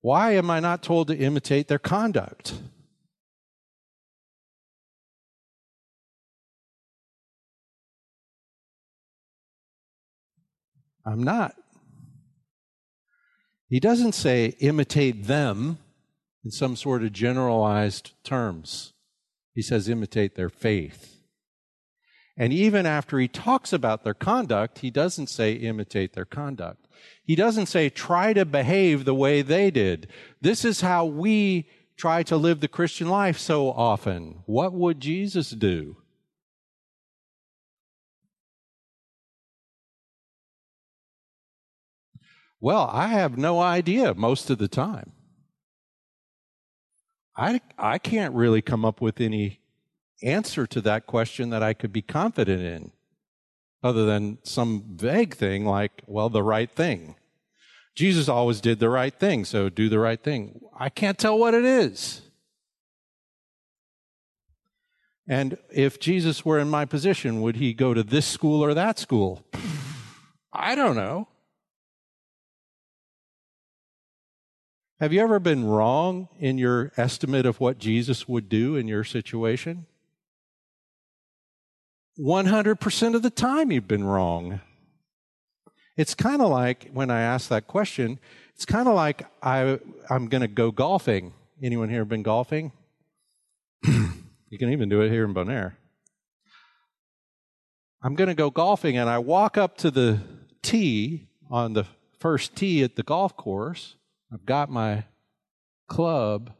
[0.00, 2.54] Why am I not told to imitate their conduct?
[11.04, 11.54] I'm not.
[13.68, 15.78] He doesn't say imitate them
[16.44, 18.92] in some sort of generalized terms.
[19.54, 21.22] He says imitate their faith.
[22.36, 26.88] And even after he talks about their conduct, he doesn't say imitate their conduct.
[27.24, 30.08] He doesn't say try to behave the way they did.
[30.40, 34.42] This is how we try to live the Christian life so often.
[34.46, 36.01] What would Jesus do?
[42.62, 45.10] Well, I have no idea most of the time.
[47.36, 49.58] I, I can't really come up with any
[50.22, 52.92] answer to that question that I could be confident in,
[53.82, 57.16] other than some vague thing like, well, the right thing.
[57.96, 60.60] Jesus always did the right thing, so do the right thing.
[60.78, 62.20] I can't tell what it is.
[65.26, 69.00] And if Jesus were in my position, would he go to this school or that
[69.00, 69.44] school?
[70.52, 71.26] I don't know.
[75.00, 79.04] Have you ever been wrong in your estimate of what Jesus would do in your
[79.04, 79.86] situation?
[82.18, 84.60] 100% of the time you've been wrong.
[85.96, 88.18] It's kind of like when I ask that question,
[88.54, 89.78] it's kind of like I,
[90.08, 91.32] I'm going to go golfing.
[91.62, 92.72] Anyone here been golfing?
[93.84, 95.74] you can even do it here in Bonaire.
[98.02, 100.20] I'm going to go golfing, and I walk up to the
[100.62, 101.86] tee on the
[102.18, 103.96] first tee at the golf course.
[104.32, 105.04] I've got my
[105.88, 106.52] club,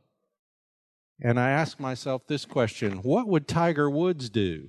[1.21, 4.69] and I ask myself this question What would Tiger Woods do?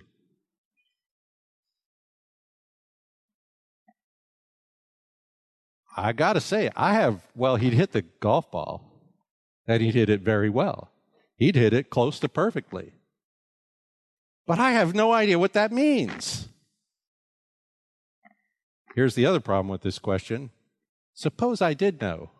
[5.95, 8.83] I got to say, I have, well, he'd hit the golf ball,
[9.67, 10.89] and he'd hit it very well.
[11.37, 12.93] He'd hit it close to perfectly.
[14.47, 16.47] But I have no idea what that means.
[18.95, 20.49] Here's the other problem with this question.
[21.13, 22.31] Suppose I did know.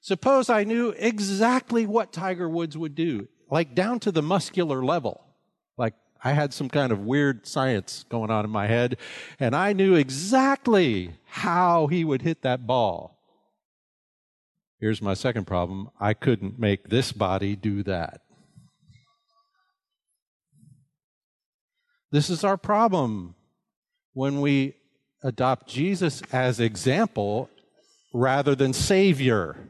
[0.00, 5.22] Suppose I knew exactly what Tiger Woods would do, like down to the muscular level.
[5.76, 5.94] Like
[6.24, 8.96] I had some kind of weird science going on in my head,
[9.38, 13.18] and I knew exactly how he would hit that ball.
[14.80, 18.22] Here's my second problem I couldn't make this body do that.
[22.10, 23.34] This is our problem
[24.14, 24.74] when we
[25.22, 27.50] adopt Jesus as example
[28.12, 29.68] rather than Savior.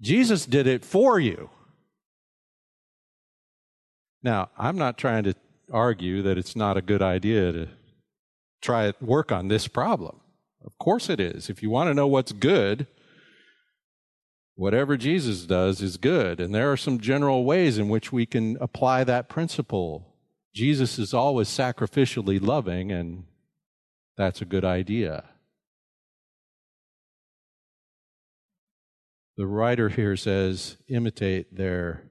[0.00, 1.50] Jesus did it for you.
[4.22, 5.34] Now, I'm not trying to
[5.72, 7.68] argue that it's not a good idea to
[8.60, 10.20] try to work on this problem.
[10.64, 11.48] Of course it is.
[11.48, 12.86] If you want to know what's good,
[14.54, 16.40] whatever Jesus does is good.
[16.40, 20.16] And there are some general ways in which we can apply that principle.
[20.52, 23.24] Jesus is always sacrificially loving, and
[24.16, 25.24] that's a good idea.
[29.38, 32.10] The writer here says, imitate their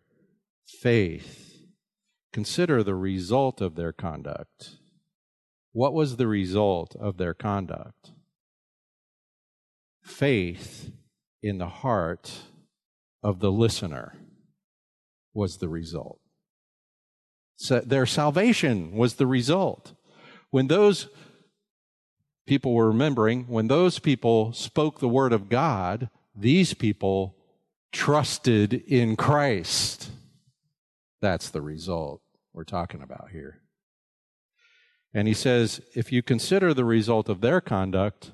[0.65, 1.61] faith.
[2.31, 4.77] Consider the result of their conduct.
[5.73, 8.13] What was the result of their conduct?
[10.01, 10.89] Faith
[11.43, 12.43] in the heart
[13.21, 14.15] of the listener
[15.33, 16.21] was the result.
[17.57, 19.95] So their salvation was the result.
[20.49, 21.09] When those
[22.45, 27.35] people were remembering, when those people spoke the word of God, these people
[27.91, 30.11] trusted in Christ.
[31.21, 32.21] That's the result
[32.53, 33.61] we're talking about here.
[35.13, 38.31] And he says, if you consider the result of their conduct,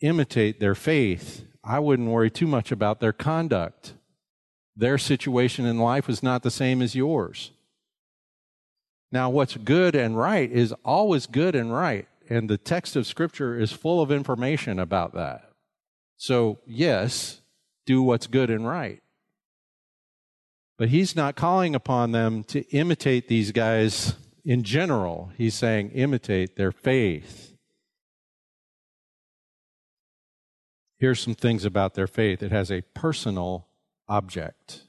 [0.00, 1.44] imitate their faith.
[1.64, 3.94] I wouldn't worry too much about their conduct.
[4.76, 7.50] Their situation in life was not the same as yours.
[9.10, 12.06] Now, what's good and right is always good and right.
[12.28, 15.53] And the text of Scripture is full of information about that.
[16.16, 17.40] So, yes,
[17.86, 19.00] do what's good and right.
[20.76, 25.30] But he's not calling upon them to imitate these guys in general.
[25.36, 27.56] He's saying imitate their faith.
[30.98, 33.68] Here's some things about their faith it has a personal
[34.08, 34.82] object.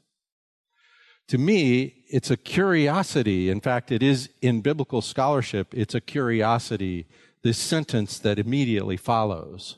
[1.30, 3.50] To me, it's a curiosity.
[3.50, 7.08] In fact, it is in biblical scholarship, it's a curiosity,
[7.42, 9.78] this sentence that immediately follows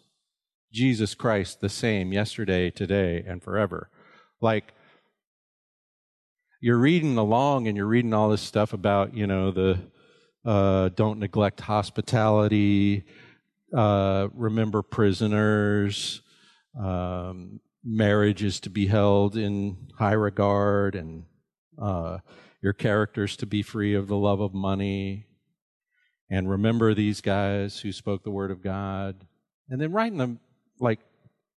[0.77, 3.89] Jesus Christ the same yesterday, today, and forever.
[4.41, 4.75] Like,
[6.61, 9.79] you're reading along and you're reading all this stuff about, you know, the
[10.45, 13.05] uh, don't neglect hospitality,
[13.75, 16.21] uh, remember prisoners,
[16.79, 21.23] um, marriage is to be held in high regard, and
[21.81, 22.19] uh,
[22.61, 25.25] your characters to be free of the love of money.
[26.29, 29.25] And remember these guys who spoke the word of God.
[29.69, 30.37] And then right in the,
[30.79, 30.99] like,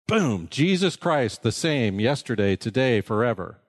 [0.08, 3.60] boom, Jesus Christ, the same yesterday, today, forever.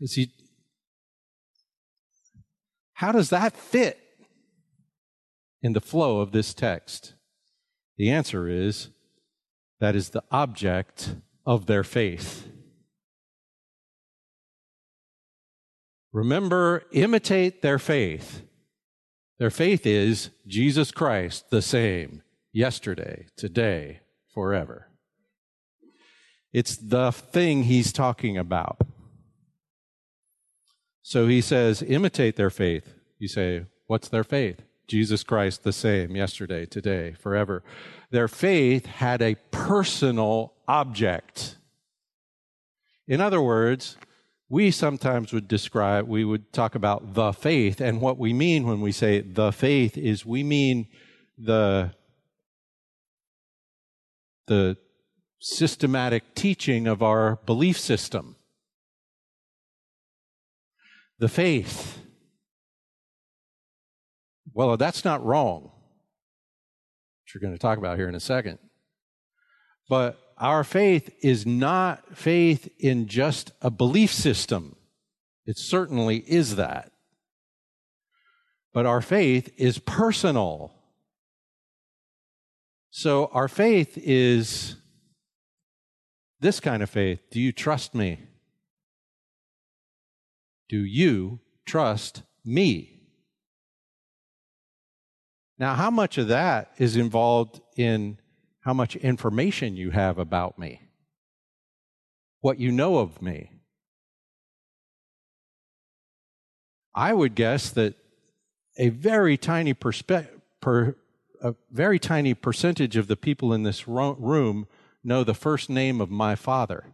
[0.00, 0.30] Is he
[2.94, 3.98] How does that fit
[5.62, 7.14] in the flow of this text?
[7.96, 8.90] The answer is
[9.80, 11.16] that is the object
[11.46, 12.48] of their faith.
[16.12, 18.42] Remember, imitate their faith.
[19.38, 22.22] Their faith is Jesus Christ, the same,
[22.52, 24.00] yesterday, today,
[24.32, 24.88] forever.
[26.52, 28.80] It's the thing he's talking about.
[31.02, 32.94] So he says, imitate their faith.
[33.18, 34.62] You say, What's their faith?
[34.88, 37.62] Jesus Christ the same yesterday, today, forever.
[38.10, 41.56] Their faith had a personal object.
[43.06, 43.96] In other words,
[44.48, 48.80] we sometimes would describe, we would talk about the faith, and what we mean when
[48.80, 50.86] we say the faith is we mean
[51.36, 51.92] the,
[54.46, 54.76] the
[55.40, 58.36] systematic teaching of our belief system.
[61.18, 61.98] The faith.
[64.52, 65.72] Well, that's not wrong,
[67.24, 68.58] which we're going to talk about here in a second.
[69.88, 74.76] But our faith is not faith in just a belief system.
[75.46, 76.92] It certainly is that.
[78.74, 80.74] But our faith is personal.
[82.90, 84.76] So our faith is
[86.40, 87.20] this kind of faith.
[87.30, 88.20] Do you trust me?
[90.68, 93.00] Do you trust me?
[95.58, 98.18] Now, how much of that is involved in
[98.66, 100.80] how much information you have about me,
[102.40, 103.48] what you know of me.
[106.92, 107.94] I would guess that
[108.76, 110.26] a very tiny perspe-
[110.60, 110.96] per,
[111.40, 114.66] a very tiny percentage of the people in this room
[115.04, 116.86] know the first name of my father.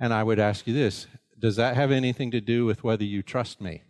[0.00, 1.06] And I would ask you this
[1.38, 3.82] Does that have anything to do with whether you trust me?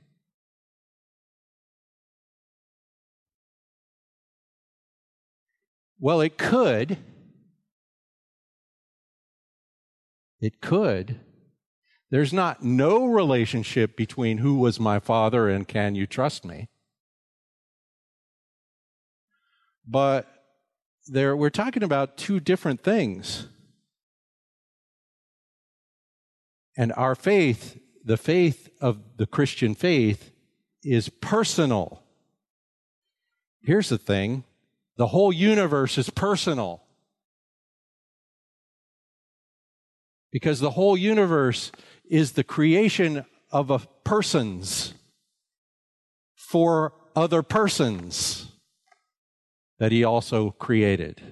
[6.01, 6.99] Well, it could.
[10.41, 11.21] It could.
[12.11, 16.69] There's not no relationship between who was my father and can you trust me.
[19.87, 20.27] But
[21.07, 23.49] there we're talking about two different things.
[26.77, 30.31] And our faith, the faith of the Christian faith
[30.85, 32.03] is personal.
[33.61, 34.45] Here's the thing
[34.99, 36.83] the whole universe is personal.
[40.33, 41.73] Because the whole universe
[42.11, 44.93] is the creation of a persons
[46.35, 48.51] for other persons
[49.79, 51.23] that he also created.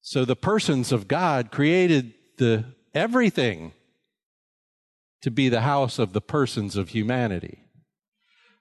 [0.00, 2.64] So the persons of God created the
[2.94, 3.72] everything
[5.20, 7.58] to be the house of the persons of humanity.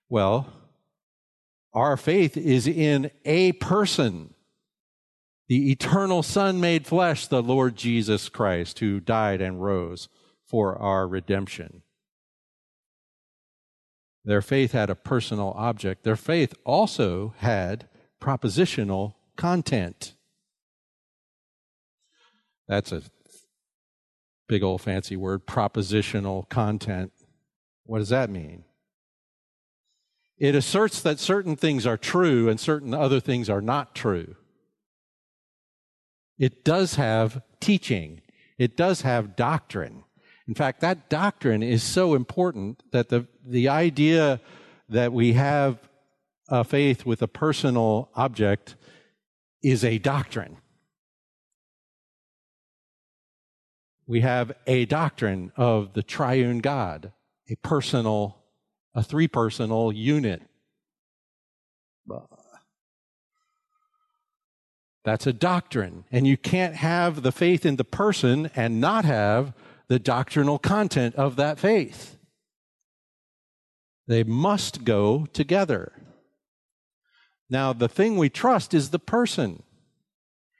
[0.09, 0.64] Well,
[1.75, 4.33] our faith is in a person,
[5.47, 10.07] the eternal Son made flesh, the Lord Jesus Christ, who died and rose
[10.47, 11.83] for our redemption.
[14.23, 16.03] Their faith had a personal object.
[16.03, 17.87] Their faith also had
[18.19, 20.15] propositional content.
[22.67, 23.03] That's a
[24.47, 27.11] big old fancy word, propositional content.
[27.85, 28.63] What does that mean?
[30.37, 34.35] It asserts that certain things are true and certain other things are not true.
[36.37, 38.21] It does have teaching.
[38.57, 40.03] It does have doctrine.
[40.47, 44.41] In fact, that doctrine is so important that the, the idea
[44.89, 45.79] that we have
[46.49, 48.75] a faith with a personal object
[49.63, 50.57] is a doctrine.
[54.05, 57.11] We have a doctrine of the triune God,
[57.49, 58.44] a personal
[58.95, 60.41] a three personal unit.
[65.03, 66.05] That's a doctrine.
[66.11, 69.53] And you can't have the faith in the person and not have
[69.87, 72.17] the doctrinal content of that faith.
[74.07, 75.91] They must go together.
[77.49, 79.61] Now, the thing we trust is the person.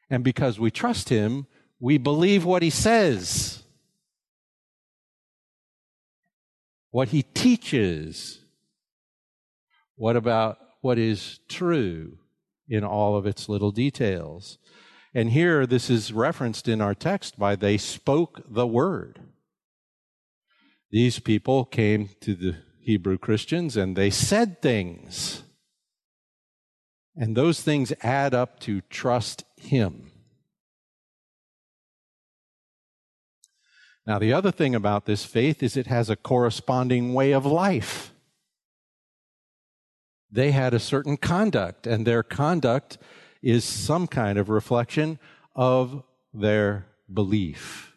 [0.09, 1.47] And because we trust him,
[1.79, 3.63] we believe what he says.
[6.95, 8.39] What he teaches.
[9.97, 12.19] What about what is true
[12.69, 14.57] in all of its little details?
[15.13, 19.19] And here, this is referenced in our text by they spoke the word.
[20.89, 25.43] These people came to the Hebrew Christians and they said things.
[27.13, 30.04] And those things add up to trust Him.
[34.07, 38.13] Now, the other thing about this faith is it has a corresponding way of life.
[40.31, 42.97] They had a certain conduct, and their conduct
[43.41, 45.17] is some kind of reflection
[45.55, 46.03] of
[46.33, 47.95] their belief.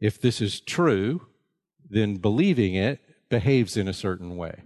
[0.00, 1.26] If this is true,
[1.88, 4.62] then believing it behaves in a certain way.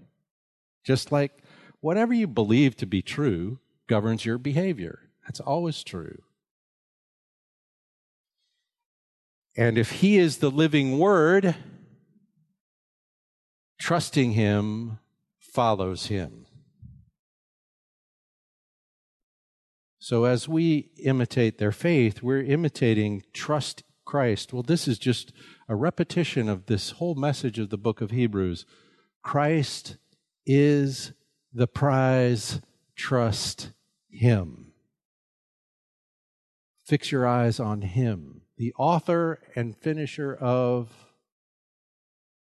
[0.85, 1.43] Just like
[1.81, 5.01] whatever you believe to be true governs your behavior.
[5.27, 6.23] That's always true.
[9.57, 11.55] And if He is the living Word,
[13.79, 14.99] trusting Him
[15.39, 16.47] follows Him.
[19.99, 24.53] So as we imitate their faith, we're imitating trust Christ.
[24.53, 25.33] Well, this is just
[25.67, 28.67] a repetition of this whole message of the book of Hebrews.
[29.23, 29.97] Christ
[30.45, 31.13] is
[31.55, 32.61] the prize,
[32.95, 33.71] trust
[34.11, 34.73] Him.
[36.85, 40.89] Fix your eyes on Him, the author and finisher of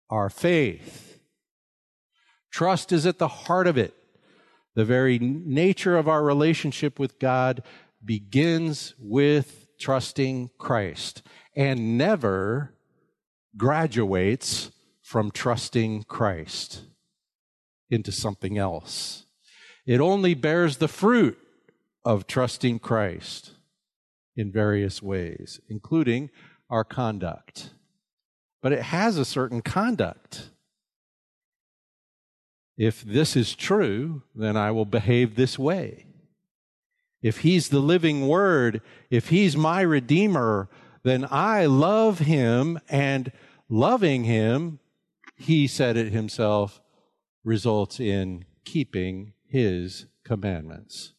[0.09, 1.19] our faith.
[2.51, 3.93] Trust is at the heart of it.
[4.75, 7.63] The very nature of our relationship with God
[8.03, 11.21] begins with trusting Christ
[11.55, 12.73] and never
[13.57, 16.83] graduates from trusting Christ
[17.89, 19.25] into something else.
[19.85, 21.37] It only bears the fruit
[22.05, 23.53] of trusting Christ
[24.39, 26.29] in various ways, including
[26.69, 27.71] our conduct.
[28.61, 30.51] But it has a certain conduct.
[32.77, 36.05] If this is true, then I will behave this way.
[37.21, 40.69] If he's the living word, if he's my redeemer,
[41.03, 43.33] then I love him and
[43.67, 44.79] loving him,
[45.35, 46.79] he said it himself,
[47.43, 51.11] results in keeping his commandments.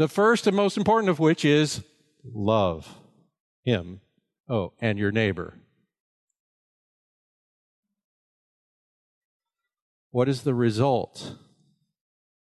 [0.00, 1.84] The first and most important of which is
[2.24, 2.88] love
[3.64, 4.00] him.
[4.48, 5.58] Oh, and your neighbor.
[10.10, 11.34] What is the result?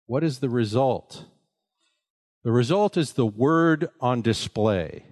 [0.07, 1.27] What is the result?
[2.45, 5.05] The result is the word on display.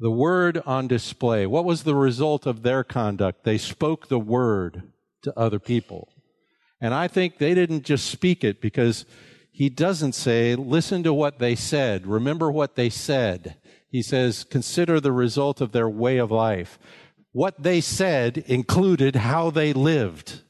[0.00, 1.46] The word on display.
[1.46, 3.44] What was the result of their conduct?
[3.44, 4.90] They spoke the word
[5.22, 6.08] to other people.
[6.80, 9.06] And I think they didn't just speak it because
[9.52, 13.56] he doesn't say, listen to what they said, remember what they said.
[13.90, 16.78] He says, consider the result of their way of life.
[17.32, 20.40] What they said included how they lived.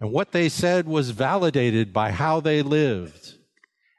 [0.00, 3.34] And what they said was validated by how they lived.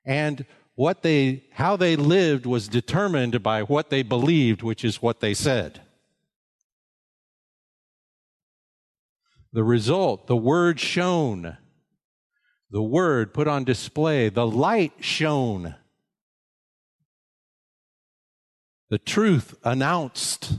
[0.06, 5.20] And what they, how they lived was determined by what they believed, which is what
[5.20, 5.82] they said.
[9.54, 11.58] The result, the word shone.
[12.72, 14.30] The word put on display.
[14.30, 15.76] The light shone.
[18.90, 20.54] The truth announced.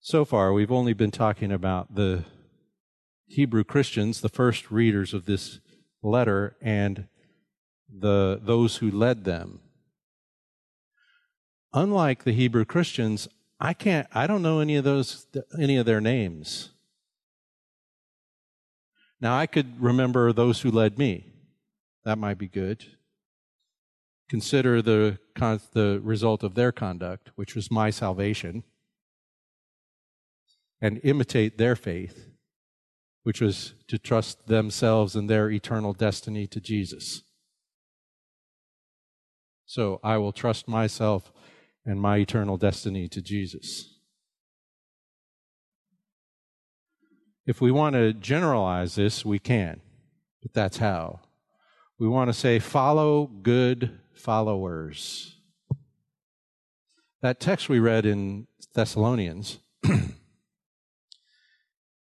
[0.00, 2.24] So far, we've only been talking about the
[3.26, 5.60] Hebrew Christians, the first readers of this
[6.02, 7.06] letter, and
[7.88, 9.60] the, those who led them.
[11.72, 13.28] Unlike the Hebrew Christians,
[13.60, 15.26] I can't, I don't know any of those,
[15.58, 16.71] any of their names.
[19.22, 21.26] Now, I could remember those who led me.
[22.04, 22.84] That might be good.
[24.28, 28.64] Consider the, the result of their conduct, which was my salvation
[30.80, 32.30] and imitate their faith,
[33.22, 37.22] which was to trust themselves and their eternal destiny to Jesus.
[39.66, 41.32] So I will trust myself
[41.86, 43.91] and my eternal destiny to Jesus.
[47.46, 49.80] If we want to generalize this, we can,
[50.42, 51.20] but that's how.
[51.98, 55.36] We want to say, follow good followers.
[57.20, 59.58] That text we read in Thessalonians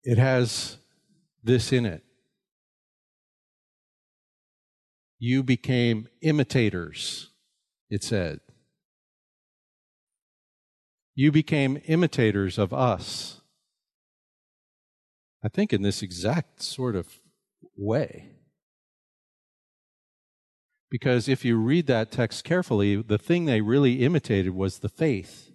[0.03, 0.77] it has
[1.43, 2.03] this in it.
[5.19, 7.29] You became imitators,
[7.89, 8.39] it said.
[11.15, 13.34] You became imitators of us.
[15.45, 17.07] I think in this exact sort of
[17.77, 18.31] way.
[20.89, 25.51] Because if you read that text carefully, the thing they really imitated was the faith.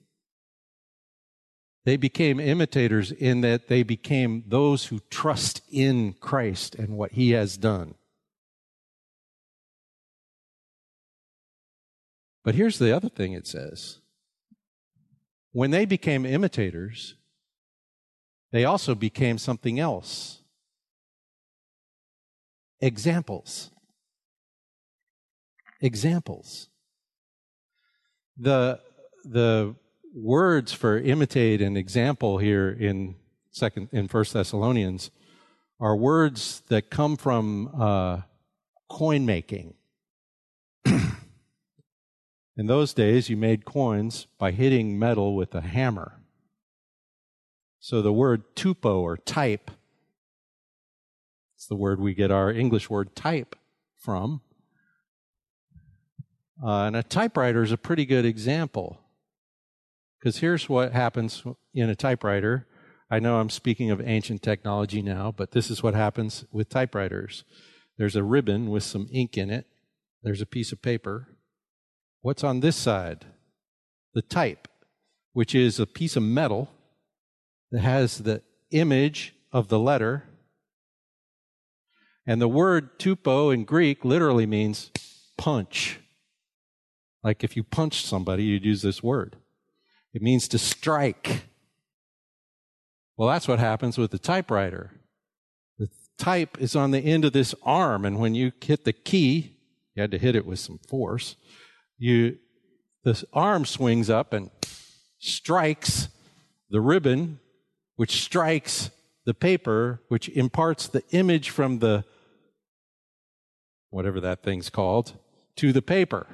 [1.84, 7.32] They became imitators in that they became those who trust in Christ and what he
[7.32, 7.96] has done.
[12.44, 13.98] But here's the other thing it says
[15.50, 17.16] when they became imitators,
[18.52, 20.40] they also became something else
[22.80, 23.70] examples.
[25.80, 26.68] Examples.
[28.36, 28.80] The,
[29.24, 29.74] the
[30.14, 33.16] words for imitate and example here in
[33.50, 35.10] second in First Thessalonians
[35.78, 38.20] are words that come from uh,
[38.88, 39.74] coin making.
[40.84, 41.06] in
[42.56, 46.19] those days, you made coins by hitting metal with a hammer.
[47.80, 49.70] So the word tupo or type
[51.56, 53.56] It's the word we get our English word type
[53.98, 54.42] from.
[56.62, 59.00] Uh, and a typewriter is a pretty good example.
[60.18, 61.42] Because here's what happens
[61.74, 62.66] in a typewriter.
[63.10, 67.44] I know I'm speaking of ancient technology now, but this is what happens with typewriters.
[67.96, 69.66] There's a ribbon with some ink in it,
[70.22, 71.28] there's a piece of paper.
[72.20, 73.24] What's on this side?
[74.12, 74.68] The type,
[75.32, 76.68] which is a piece of metal
[77.70, 80.24] that has the image of the letter.
[82.26, 84.90] And the word tupo in Greek literally means
[85.36, 85.98] punch.
[87.22, 89.36] Like if you punched somebody, you'd use this word.
[90.12, 91.44] It means to strike.
[93.16, 94.92] Well, that's what happens with the typewriter.
[95.78, 99.56] The type is on the end of this arm, and when you hit the key,
[99.94, 101.36] you had to hit it with some force.
[101.98, 102.38] You,
[103.04, 104.50] the arm swings up and
[105.18, 106.08] strikes
[106.70, 107.40] the ribbon,
[108.00, 108.90] which strikes
[109.26, 112.02] the paper, which imparts the image from the
[113.90, 115.12] whatever that thing's called
[115.54, 116.26] to the paper.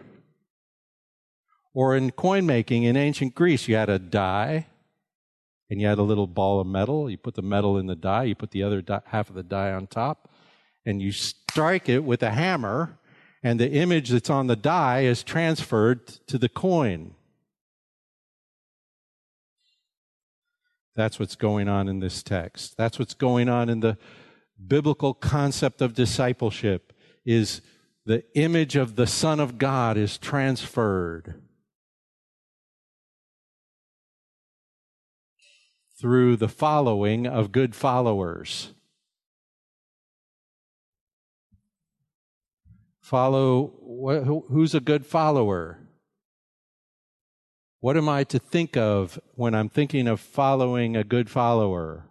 [1.75, 4.69] Or in coin making in ancient Greece, you had a die
[5.69, 7.11] and you had a little ball of metal.
[7.11, 9.43] You put the metal in the die, you put the other die, half of the
[9.43, 10.31] die on top,
[10.85, 12.97] and you strike it with a hammer,
[13.43, 17.16] and the image that's on the die is transferred to the coin.
[20.97, 22.77] That's what's going on in this text.
[22.77, 23.99] That's what's going on in the
[24.67, 26.95] biblical concept of discipleship
[27.27, 27.61] is
[28.07, 31.43] the image of the son of God is transferred
[36.01, 38.73] through the following of good followers.
[43.01, 45.86] Follow, who's a good follower?
[47.81, 52.05] What am I to think of when I'm thinking of following a good follower?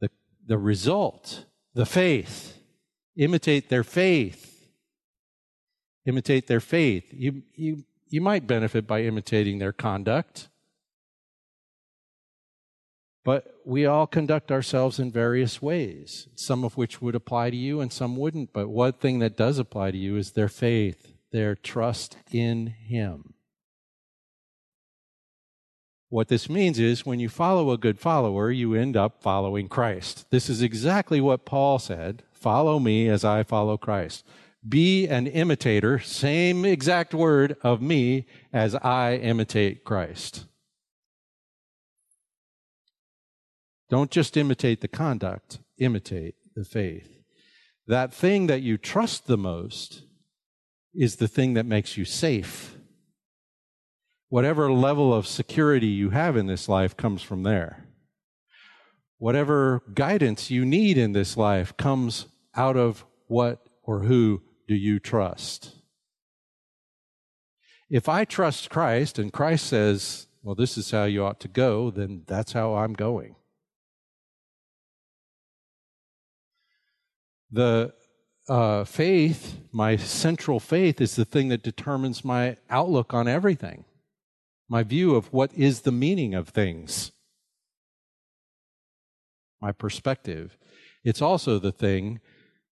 [0.00, 0.10] The,
[0.46, 1.44] the result,
[1.74, 2.58] the faith.
[3.16, 4.66] Imitate their faith.
[6.06, 7.04] Imitate their faith.
[7.12, 10.48] You, you you might benefit by imitating their conduct.
[13.24, 17.80] But we all conduct ourselves in various ways, some of which would apply to you
[17.80, 18.52] and some wouldn't.
[18.52, 23.34] But one thing that does apply to you is their faith, their trust in Him.
[26.08, 30.30] What this means is when you follow a good follower, you end up following Christ.
[30.30, 34.26] This is exactly what Paul said follow me as I follow Christ.
[34.68, 40.44] Be an imitator, same exact word, of me as I imitate Christ.
[43.88, 47.22] Don't just imitate the conduct, imitate the faith.
[47.86, 50.02] That thing that you trust the most
[50.94, 52.76] is the thing that makes you safe.
[54.28, 57.86] Whatever level of security you have in this life comes from there.
[59.18, 64.98] Whatever guidance you need in this life comes out of what or who do you
[64.98, 65.76] trust?
[67.88, 71.90] If I trust Christ and Christ says, well, this is how you ought to go,
[71.90, 73.36] then that's how I'm going.
[77.50, 77.92] The
[78.48, 83.84] uh, faith, my central faith, is the thing that determines my outlook on everything,
[84.68, 87.12] my view of what is the meaning of things,
[89.60, 90.56] my perspective.
[91.04, 92.20] It's also the thing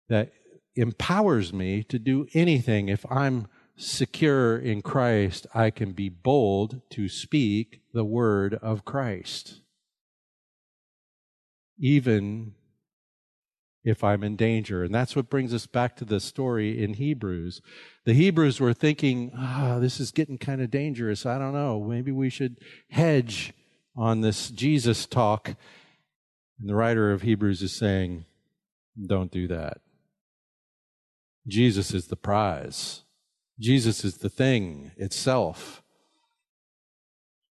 [0.08, 0.32] that
[0.74, 2.88] empowers me to do anything.
[2.88, 9.60] If I'm secure in Christ, I can be bold to speak the word of Christ.
[11.78, 12.54] Even
[13.85, 14.85] if I'm in danger.
[14.85, 17.61] And that's what brings us back to the story in Hebrews.
[18.05, 21.24] The Hebrews were thinking, ah, oh, this is getting kind of dangerous.
[21.24, 21.83] I don't know.
[21.83, 22.57] Maybe we should
[22.91, 23.53] hedge
[23.97, 25.55] on this Jesus talk.
[26.59, 28.24] And the writer of Hebrews is saying,
[29.07, 29.81] don't do that.
[31.47, 33.03] Jesus is the prize.
[33.59, 35.83] Jesus is the thing itself.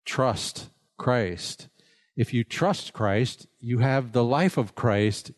[0.04, 0.68] Trust
[0.98, 1.68] Christ.
[2.16, 5.32] If you trust Christ, you have the life of Christ,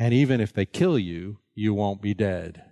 [0.00, 2.64] and even if they kill you, you won't be dead.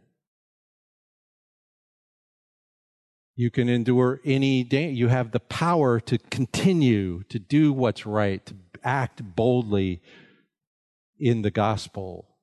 [3.37, 4.89] You can endure any day.
[4.89, 10.01] You have the power to continue to do what's right, to act boldly
[11.19, 12.39] in the gospel,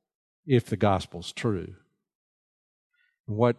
[0.46, 1.74] if the gospel's true.
[3.26, 3.58] What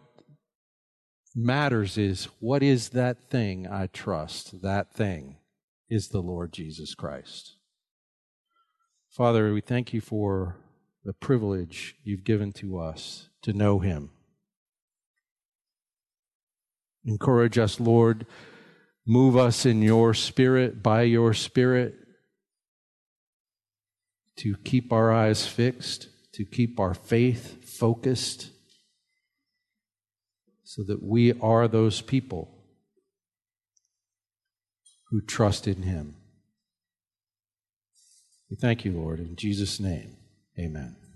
[1.35, 4.61] matters is what is that thing I trust?
[4.61, 5.35] That thing
[5.89, 7.57] is the Lord Jesus Christ.
[9.09, 10.55] Father, we thank you for
[11.07, 14.09] the privilege you've given to us to know him.
[17.05, 18.25] Encourage us, Lord.
[19.05, 21.95] Move us in your spirit, by your spirit.
[24.35, 28.51] to keep our eyes fixed, to keep our faith focused,
[30.63, 32.63] so that we are those people
[35.09, 36.17] who trust in Him.
[38.51, 40.17] We thank you, Lord, in Jesus' name.
[40.59, 41.06] Amen.